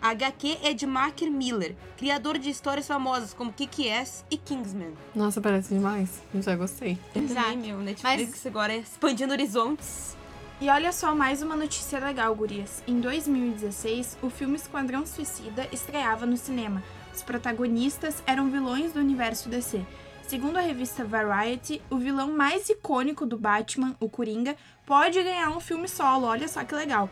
A 0.00 0.10
HQ 0.10 0.58
é 0.62 0.72
de 0.72 0.86
Mark 0.86 1.20
Miller, 1.22 1.74
criador 1.96 2.38
de 2.38 2.48
histórias 2.48 2.86
famosas 2.86 3.34
como 3.34 3.52
Kick-Ass 3.52 4.24
e 4.30 4.36
Kingsman. 4.36 4.94
Nossa, 5.14 5.40
parece 5.40 5.74
demais. 5.74 6.22
Já 6.34 6.54
gostei. 6.54 6.98
Exato. 7.14 7.50
Também, 7.50 7.58
meu, 7.58 7.78
Netflix 7.78 8.46
agora 8.46 8.72
é 8.72 8.78
expandindo 8.78 9.32
horizontes. 9.32 10.16
E 10.60 10.68
olha 10.68 10.92
só 10.92 11.14
mais 11.14 11.42
uma 11.42 11.56
notícia 11.56 11.98
legal, 11.98 12.34
gurias. 12.34 12.82
Em 12.86 13.00
2016, 13.00 14.18
o 14.22 14.30
filme 14.30 14.56
Esquadrão 14.56 15.04
Suicida 15.04 15.68
estreava 15.72 16.26
no 16.26 16.36
cinema. 16.36 16.82
Os 17.14 17.22
protagonistas 17.22 18.22
eram 18.26 18.50
vilões 18.50 18.92
do 18.92 19.00
universo 19.00 19.48
DC. 19.48 19.84
Segundo 20.28 20.58
a 20.58 20.60
revista 20.60 21.04
Variety, 21.04 21.80
o 21.88 21.96
vilão 21.96 22.30
mais 22.30 22.68
icônico 22.68 23.24
do 23.24 23.38
Batman, 23.38 23.96
o 23.98 24.08
Coringa, 24.08 24.56
pode 24.84 25.22
ganhar 25.22 25.48
um 25.50 25.58
filme 25.60 25.88
solo. 25.88 26.26
Olha 26.26 26.46
só 26.46 26.62
que 26.64 26.74
legal. 26.74 27.08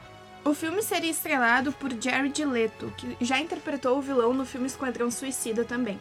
O 0.46 0.54
filme 0.54 0.80
seria 0.80 1.10
estrelado 1.10 1.72
por 1.72 1.90
Jared 2.00 2.44
Leto, 2.44 2.92
que 2.96 3.16
já 3.20 3.40
interpretou 3.40 3.98
o 3.98 4.00
vilão 4.00 4.32
no 4.32 4.46
filme 4.46 4.68
Esquadrão 4.68 5.10
Suicida 5.10 5.64
também. 5.64 5.98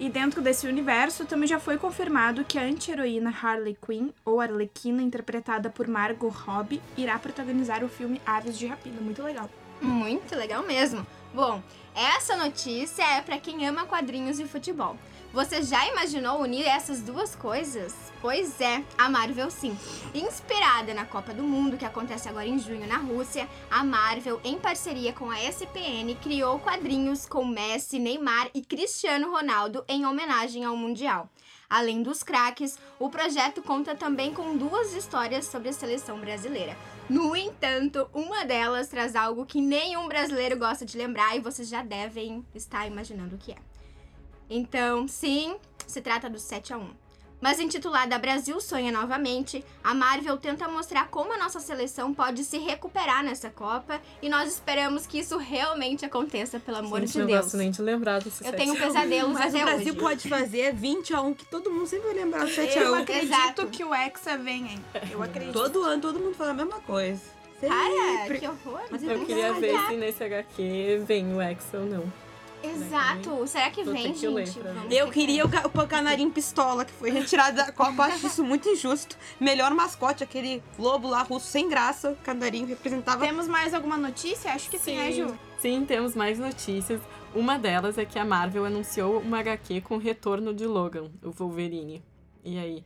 E 0.00 0.08
dentro 0.08 0.42
desse 0.42 0.66
universo 0.66 1.24
também 1.24 1.46
já 1.46 1.60
foi 1.60 1.78
confirmado 1.78 2.44
que 2.44 2.58
a 2.58 2.62
anti-heroína 2.62 3.30
Harley 3.30 3.78
Quinn, 3.80 4.10
ou 4.24 4.40
Arlequina, 4.40 5.00
interpretada 5.00 5.70
por 5.70 5.86
Margot 5.86 6.28
Robbie, 6.28 6.82
irá 6.96 7.16
protagonizar 7.20 7.84
o 7.84 7.88
filme 7.88 8.20
Aves 8.26 8.58
de 8.58 8.66
Rapina. 8.66 9.00
Muito 9.00 9.22
legal. 9.22 9.48
Muito 9.80 10.34
legal 10.34 10.64
mesmo. 10.64 11.06
Bom, 11.32 11.62
essa 11.94 12.34
notícia 12.34 13.04
é 13.04 13.20
pra 13.20 13.38
quem 13.38 13.64
ama 13.64 13.86
quadrinhos 13.86 14.40
e 14.40 14.44
futebol. 14.44 14.96
Você 15.34 15.64
já 15.64 15.84
imaginou 15.88 16.40
unir 16.40 16.64
essas 16.64 17.02
duas 17.02 17.34
coisas? 17.34 17.92
Pois 18.20 18.60
é, 18.60 18.84
a 18.96 19.10
Marvel 19.10 19.50
sim. 19.50 19.76
Inspirada 20.14 20.94
na 20.94 21.04
Copa 21.04 21.34
do 21.34 21.42
Mundo, 21.42 21.76
que 21.76 21.84
acontece 21.84 22.28
agora 22.28 22.46
em 22.46 22.56
junho 22.56 22.86
na 22.86 22.98
Rússia, 22.98 23.48
a 23.68 23.82
Marvel, 23.82 24.40
em 24.44 24.56
parceria 24.56 25.12
com 25.12 25.28
a 25.28 25.42
SPN, 25.42 26.14
criou 26.22 26.60
quadrinhos 26.60 27.26
com 27.26 27.44
Messi, 27.44 27.98
Neymar 27.98 28.48
e 28.54 28.62
Cristiano 28.62 29.28
Ronaldo 29.32 29.84
em 29.88 30.06
homenagem 30.06 30.64
ao 30.64 30.76
Mundial. 30.76 31.28
Além 31.68 32.00
dos 32.00 32.22
craques, 32.22 32.78
o 33.00 33.10
projeto 33.10 33.60
conta 33.60 33.96
também 33.96 34.32
com 34.32 34.56
duas 34.56 34.94
histórias 34.94 35.46
sobre 35.46 35.70
a 35.70 35.72
seleção 35.72 36.20
brasileira. 36.20 36.76
No 37.10 37.34
entanto, 37.34 38.08
uma 38.14 38.44
delas 38.44 38.86
traz 38.86 39.16
algo 39.16 39.44
que 39.44 39.60
nenhum 39.60 40.06
brasileiro 40.06 40.56
gosta 40.56 40.86
de 40.86 40.96
lembrar 40.96 41.36
e 41.36 41.40
vocês 41.40 41.68
já 41.68 41.82
devem 41.82 42.46
estar 42.54 42.86
imaginando 42.86 43.34
o 43.34 43.38
que 43.38 43.50
é. 43.50 43.73
Então, 44.48 45.06
sim, 45.08 45.56
se 45.86 46.00
trata 46.00 46.28
do 46.28 46.38
7 46.38 46.72
a 46.72 46.78
1. 46.78 46.88
Mas 47.40 47.60
intitulada 47.60 48.18
Brasil 48.18 48.58
Sonha 48.58 48.90
Novamente, 48.90 49.62
a 49.82 49.92
Marvel 49.92 50.38
tenta 50.38 50.66
mostrar 50.66 51.08
como 51.08 51.30
a 51.30 51.36
nossa 51.36 51.60
seleção 51.60 52.14
pode 52.14 52.42
se 52.42 52.56
recuperar 52.56 53.22
nessa 53.22 53.50
Copa 53.50 54.00
e 54.22 54.30
nós 54.30 54.48
esperamos 54.50 55.06
que 55.06 55.18
isso 55.18 55.36
realmente 55.36 56.06
aconteça, 56.06 56.58
pelo 56.58 56.78
amor 56.78 57.00
Gente, 57.00 57.12
de 57.12 57.18
não 57.18 57.26
Deus. 57.26 57.40
gosto 57.42 57.56
nem 57.58 57.70
de 57.70 57.82
lembrar 57.82 58.22
desse 58.22 58.42
Eu 58.42 58.50
sete 58.50 58.56
tenho 58.56 58.72
a 58.72 58.76
pesadelos 58.86 59.32
Mas 59.34 59.54
até 59.54 59.62
o 59.62 59.66
Brasil 59.66 59.92
hoje. 59.92 60.00
pode 60.02 60.28
fazer 60.28 60.72
20 60.74 61.12
a 61.12 61.20
1, 61.20 61.34
que 61.34 61.44
todo 61.44 61.70
mundo 61.70 61.86
sempre 61.86 62.06
vai 62.06 62.14
lembrar 62.16 62.44
o 62.46 62.48
7 62.48 62.78
a 62.78 62.82
Eu 62.82 62.92
1. 62.92 62.94
acredito 62.94 63.24
Exato. 63.34 63.66
que 63.66 63.84
o 63.84 63.94
Hexa 63.94 64.38
vem, 64.38 64.66
hein? 64.66 64.84
Eu 65.10 65.22
acredito. 65.22 65.52
Todo 65.52 65.82
ano 65.82 66.00
todo 66.00 66.18
mundo 66.18 66.34
fala 66.34 66.50
a 66.52 66.54
mesma 66.54 66.80
coisa. 66.80 67.20
Cara, 67.60 68.18
Sempre. 68.22 68.38
que 68.40 68.46
horror. 68.48 68.80
Mas 68.90 69.02
Eu 69.02 69.24
queria 69.26 69.52
ver 69.54 69.78
se 69.88 69.96
nesse 69.96 70.24
HQ 70.24 71.02
vem 71.06 71.34
o 71.34 71.40
X 71.42 71.64
ou 71.74 71.80
não. 71.84 72.12
Exato. 72.70 73.46
Será 73.46 73.70
que 73.70 73.82
Vou 73.82 73.92
vem, 73.92 74.02
ter 74.04 74.12
que 74.12 74.20
gente? 74.20 74.60
Eu 74.90 75.10
queria 75.10 75.44
o, 75.44 75.48
o 75.48 75.86
canarinho 75.86 76.30
pistola, 76.30 76.84
que 76.84 76.92
foi 76.92 77.10
retirado 77.10 77.56
da 77.56 77.70
Copa. 77.72 78.04
Acho 78.04 78.26
isso 78.26 78.44
muito 78.44 78.68
injusto. 78.68 79.16
Melhor 79.40 79.72
mascote, 79.74 80.24
aquele 80.24 80.62
lobo 80.78 81.08
lá 81.08 81.22
russo 81.22 81.46
sem 81.46 81.68
graça. 81.68 82.12
O 82.12 82.16
canarinho 82.16 82.66
representava. 82.66 83.24
Temos 83.24 83.48
mais 83.48 83.74
alguma 83.74 83.96
notícia? 83.96 84.52
Acho 84.52 84.70
que 84.70 84.78
sim, 84.78 84.96
né, 84.96 85.12
Ju? 85.12 85.34
Sim, 85.58 85.84
temos 85.84 86.14
mais 86.14 86.38
notícias. 86.38 87.00
Uma 87.34 87.58
delas 87.58 87.98
é 87.98 88.04
que 88.04 88.18
a 88.18 88.24
Marvel 88.24 88.64
anunciou 88.64 89.18
uma 89.18 89.40
HQ 89.40 89.80
com 89.80 89.96
o 89.96 89.98
retorno 89.98 90.54
de 90.54 90.66
Logan, 90.66 91.10
o 91.22 91.30
Wolverine. 91.30 92.02
E 92.44 92.58
aí? 92.58 92.84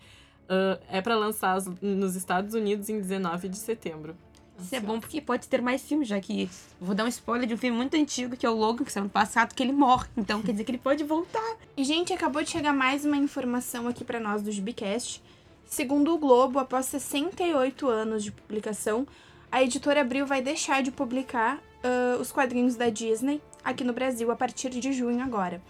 Ah, 0.48 0.80
é 0.88 1.00
pra 1.00 1.14
lançar 1.16 1.58
nos 1.82 2.16
Estados 2.16 2.54
Unidos 2.54 2.88
em 2.88 2.98
19 2.98 3.48
de 3.48 3.58
setembro. 3.58 4.16
Isso 4.60 4.74
é 4.74 4.80
bom 4.80 4.98
porque 4.98 5.20
pode 5.20 5.46
ter 5.48 5.62
mais 5.62 5.82
filmes, 5.82 6.08
já 6.08 6.20
que. 6.20 6.50
Vou 6.80 6.94
dar 6.94 7.04
um 7.04 7.08
spoiler 7.08 7.46
de 7.46 7.54
um 7.54 7.56
filme 7.56 7.76
muito 7.76 7.96
antigo, 7.96 8.36
que 8.36 8.44
é 8.44 8.50
o 8.50 8.54
Logan, 8.54 8.84
que 8.84 8.92
saiu 8.92 9.02
ano 9.04 9.10
passado, 9.10 9.54
que 9.54 9.62
ele 9.62 9.72
morre. 9.72 10.08
Então 10.16 10.42
quer 10.42 10.52
dizer 10.52 10.64
que 10.64 10.70
ele 10.72 10.78
pode 10.78 11.04
voltar. 11.04 11.56
E, 11.76 11.84
gente, 11.84 12.12
acabou 12.12 12.42
de 12.42 12.50
chegar 12.50 12.72
mais 12.72 13.04
uma 13.04 13.16
informação 13.16 13.86
aqui 13.86 14.04
pra 14.04 14.18
nós 14.18 14.42
do 14.42 14.50
Gibicast. 14.50 15.22
Segundo 15.64 16.12
o 16.14 16.18
Globo, 16.18 16.58
após 16.58 16.86
68 16.86 17.88
anos 17.88 18.24
de 18.24 18.32
publicação, 18.32 19.06
a 19.52 19.62
editora 19.62 20.00
Abril 20.00 20.26
vai 20.26 20.40
deixar 20.42 20.82
de 20.82 20.90
publicar 20.90 21.58
ah, 21.84 22.16
os 22.20 22.32
quadrinhos 22.32 22.74
da 22.74 22.88
Disney 22.88 23.40
aqui 23.64 23.84
no 23.84 23.92
Brasil 23.92 24.30
a 24.30 24.36
partir 24.36 24.70
de 24.70 24.92
junho 24.92 25.22
agora. 25.22 25.60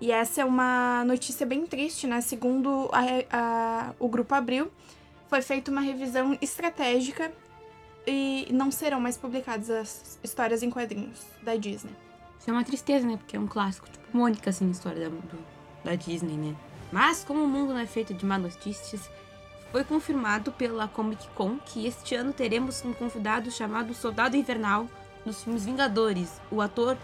E 0.00 0.10
essa 0.10 0.40
é 0.42 0.44
uma 0.44 1.04
notícia 1.04 1.46
bem 1.46 1.64
triste, 1.64 2.06
né? 2.06 2.20
Segundo 2.20 2.90
a 2.92 3.04
a- 3.30 3.94
o 3.98 4.08
Grupo 4.08 4.34
Abril, 4.34 4.70
foi 5.28 5.40
feita 5.42 5.70
uma 5.70 5.80
revisão 5.80 6.36
estratégica 6.42 7.32
e 8.06 8.48
não 8.52 8.70
serão 8.70 9.00
mais 9.00 9.16
publicadas 9.16 9.68
as 9.70 10.18
histórias 10.22 10.62
em 10.62 10.70
quadrinhos 10.70 11.20
da 11.42 11.56
Disney. 11.56 11.92
Isso 12.38 12.48
é 12.50 12.52
uma 12.52 12.64
tristeza, 12.64 13.06
né? 13.06 13.16
Porque 13.16 13.36
é 13.36 13.40
um 13.40 13.46
clássico, 13.46 13.88
tipo 13.90 14.04
Mônica, 14.16 14.50
assim, 14.50 14.70
história 14.70 15.08
da, 15.10 15.16
do- 15.16 15.44
da 15.84 15.94
Disney, 15.94 16.36
né? 16.36 16.54
Mas, 16.92 17.24
como 17.24 17.42
o 17.42 17.48
mundo 17.48 17.72
não 17.72 17.80
é 17.80 17.86
feito 17.86 18.14
de 18.14 18.24
má 18.24 18.38
notícias, 18.38 19.10
foi 19.72 19.82
confirmado 19.82 20.52
pela 20.52 20.86
Comic 20.86 21.26
Con 21.30 21.58
que 21.58 21.86
este 21.86 22.14
ano 22.14 22.32
teremos 22.32 22.84
um 22.84 22.92
convidado 22.92 23.50
chamado 23.50 23.92
Soldado 23.92 24.36
Invernal 24.36 24.86
nos 25.24 25.42
filmes 25.42 25.64
Vingadores. 25.66 26.40
O 26.50 26.60
ator 26.62 26.96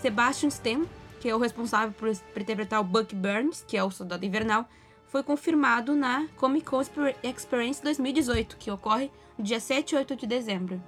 Sebastian 0.00 0.48
Stan, 0.48 0.86
que 1.20 1.28
é 1.28 1.34
o 1.34 1.38
responsável 1.38 1.92
por, 1.92 2.08
interpretar 2.40 2.80
o 2.80 2.84
Buck 2.84 3.14
Burns, 3.14 3.62
que 3.68 3.76
é 3.76 3.84
o 3.84 3.90
Soldado 3.90 4.24
Invernal, 4.24 4.66
foi 5.08 5.22
confirmado 5.22 5.94
na 5.94 6.26
Comic 6.36 6.64
Con 6.66 6.80
Exper- 6.80 7.16
Experience 7.22 7.82
2018, 7.82 8.56
que 8.56 8.70
ocorre 8.70 9.10
dia 9.42 9.60
7 9.60 9.92
e 9.92 9.96
8 9.96 10.16
de 10.16 10.26
dezembro. 10.26 10.82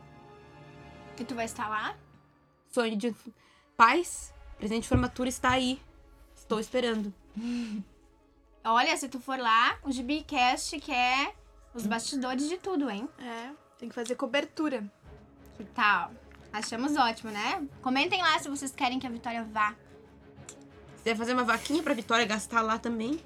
E 1.19 1.25
tu 1.25 1.35
vai 1.35 1.45
estar 1.45 1.69
lá? 1.69 1.97
Sonho 2.69 2.97
de 2.97 3.15
paz, 3.77 4.33
presente 4.59 4.83
de 4.83 4.89
formatura 4.89 5.29
está 5.29 5.51
aí. 5.51 5.81
Estou 6.35 6.59
esperando. 6.61 7.13
Olha, 8.65 8.97
se 8.97 9.09
tu 9.09 9.19
for 9.21 9.39
lá, 9.39 9.79
o 9.83 9.91
GBcast 9.91 10.79
quer 10.81 11.35
os 11.75 11.87
bastidores 11.87 12.49
de 12.49 12.59
tudo, 12.59 12.91
hein? 12.91 13.09
É, 13.19 13.51
tem 13.79 13.89
que 13.89 13.95
fazer 13.95 14.15
cobertura. 14.17 14.85
Que 15.57 15.65
tal? 15.65 16.11
Achamos 16.53 16.97
ótimo, 16.97 17.31
né? 17.31 17.67
Comentem 17.81 18.21
lá 18.21 18.39
se 18.39 18.49
vocês 18.49 18.73
querem 18.73 18.99
que 18.99 19.07
a 19.07 19.11
Vitória 19.11 19.45
vá. 19.45 19.75
Se 20.97 21.05
quiser 21.05 21.17
fazer 21.17 21.33
uma 21.33 21.45
vaquinha 21.45 21.83
pra 21.83 21.95
Vitória 21.95 22.27
gastar 22.27 22.61
lá 22.61 22.79
também. 22.79 23.21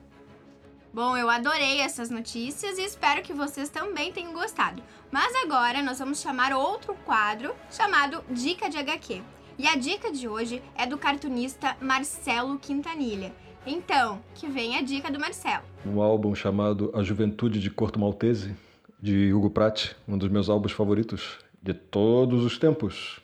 Bom, 0.94 1.16
eu 1.16 1.28
adorei 1.28 1.80
essas 1.80 2.08
notícias 2.08 2.78
e 2.78 2.82
espero 2.82 3.20
que 3.20 3.32
vocês 3.32 3.68
também 3.68 4.12
tenham 4.12 4.32
gostado. 4.32 4.80
Mas 5.10 5.34
agora 5.42 5.82
nós 5.82 5.98
vamos 5.98 6.20
chamar 6.20 6.52
outro 6.52 6.94
quadro 7.04 7.52
chamado 7.68 8.22
Dica 8.30 8.70
de 8.70 8.78
HQ. 8.78 9.20
E 9.58 9.66
a 9.66 9.74
dica 9.74 10.12
de 10.12 10.28
hoje 10.28 10.62
é 10.76 10.86
do 10.86 10.96
cartunista 10.96 11.76
Marcelo 11.80 12.60
Quintanilha. 12.60 13.32
Então, 13.66 14.20
que 14.36 14.46
vem 14.46 14.76
a 14.76 14.82
dica 14.82 15.10
do 15.10 15.18
Marcelo. 15.18 15.64
Um 15.84 16.00
álbum 16.00 16.32
chamado 16.32 16.92
A 16.94 17.02
Juventude 17.02 17.58
de 17.58 17.70
Corto 17.70 17.98
Maltese, 17.98 18.54
de 19.02 19.34
Hugo 19.34 19.50
Pratt, 19.50 19.96
um 20.06 20.16
dos 20.16 20.28
meus 20.28 20.48
álbuns 20.48 20.70
favoritos 20.70 21.40
de 21.60 21.74
todos 21.74 22.44
os 22.44 22.56
tempos. 22.56 23.18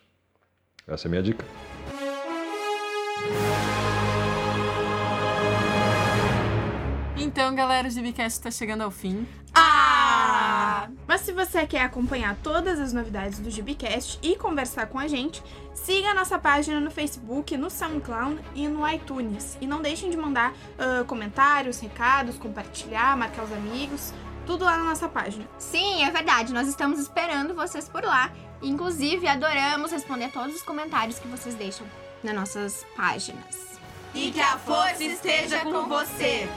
Essa 0.89 1.07
é 1.07 1.09
a 1.09 1.11
minha 1.11 1.23
dica. 1.23 1.45
Então, 7.51 7.67
galera, 7.67 7.89
o 7.89 7.91
GBcast 7.91 8.39
está 8.39 8.49
chegando 8.49 8.83
ao 8.83 8.93
fim. 8.93 9.27
Ah! 9.53 10.89
Mas 11.05 11.23
se 11.23 11.33
você 11.33 11.67
quer 11.67 11.83
acompanhar 11.83 12.37
todas 12.45 12.79
as 12.79 12.93
novidades 12.93 13.41
do 13.41 13.51
Gibicast 13.51 14.21
e 14.23 14.37
conversar 14.37 14.87
com 14.87 15.01
a 15.01 15.09
gente, 15.09 15.43
siga 15.75 16.11
a 16.11 16.15
nossa 16.15 16.39
página 16.39 16.79
no 16.79 16.93
Facebook, 16.93 17.57
no 17.57 17.69
SoundCloud 17.69 18.41
e 18.55 18.69
no 18.69 18.89
iTunes. 18.89 19.59
E 19.61 19.67
não 19.67 19.83
deixem 19.83 20.11
de 20.11 20.17
mandar 20.17 20.53
uh, 20.53 21.05
comentários, 21.07 21.81
recados, 21.81 22.39
compartilhar, 22.39 23.17
marcar 23.17 23.43
os 23.43 23.53
amigos, 23.53 24.15
tudo 24.47 24.65
lá 24.65 24.77
na 24.77 24.85
nossa 24.85 25.09
página. 25.09 25.45
Sim, 25.59 26.05
é 26.05 26.11
verdade. 26.13 26.53
Nós 26.53 26.69
estamos 26.69 27.01
esperando 27.01 27.53
vocês 27.53 27.89
por 27.89 28.05
lá. 28.05 28.31
Inclusive, 28.63 29.27
adoramos 29.27 29.91
responder 29.91 30.31
todos 30.31 30.55
os 30.55 30.63
comentários 30.63 31.19
que 31.19 31.27
vocês 31.27 31.57
deixam 31.57 31.85
nas 32.23 32.33
nossas 32.33 32.87
páginas. 32.97 33.81
E 34.15 34.31
que 34.31 34.41
a 34.41 34.57
força 34.57 35.03
esteja 35.03 35.59
com 35.65 35.89
você! 35.89 36.49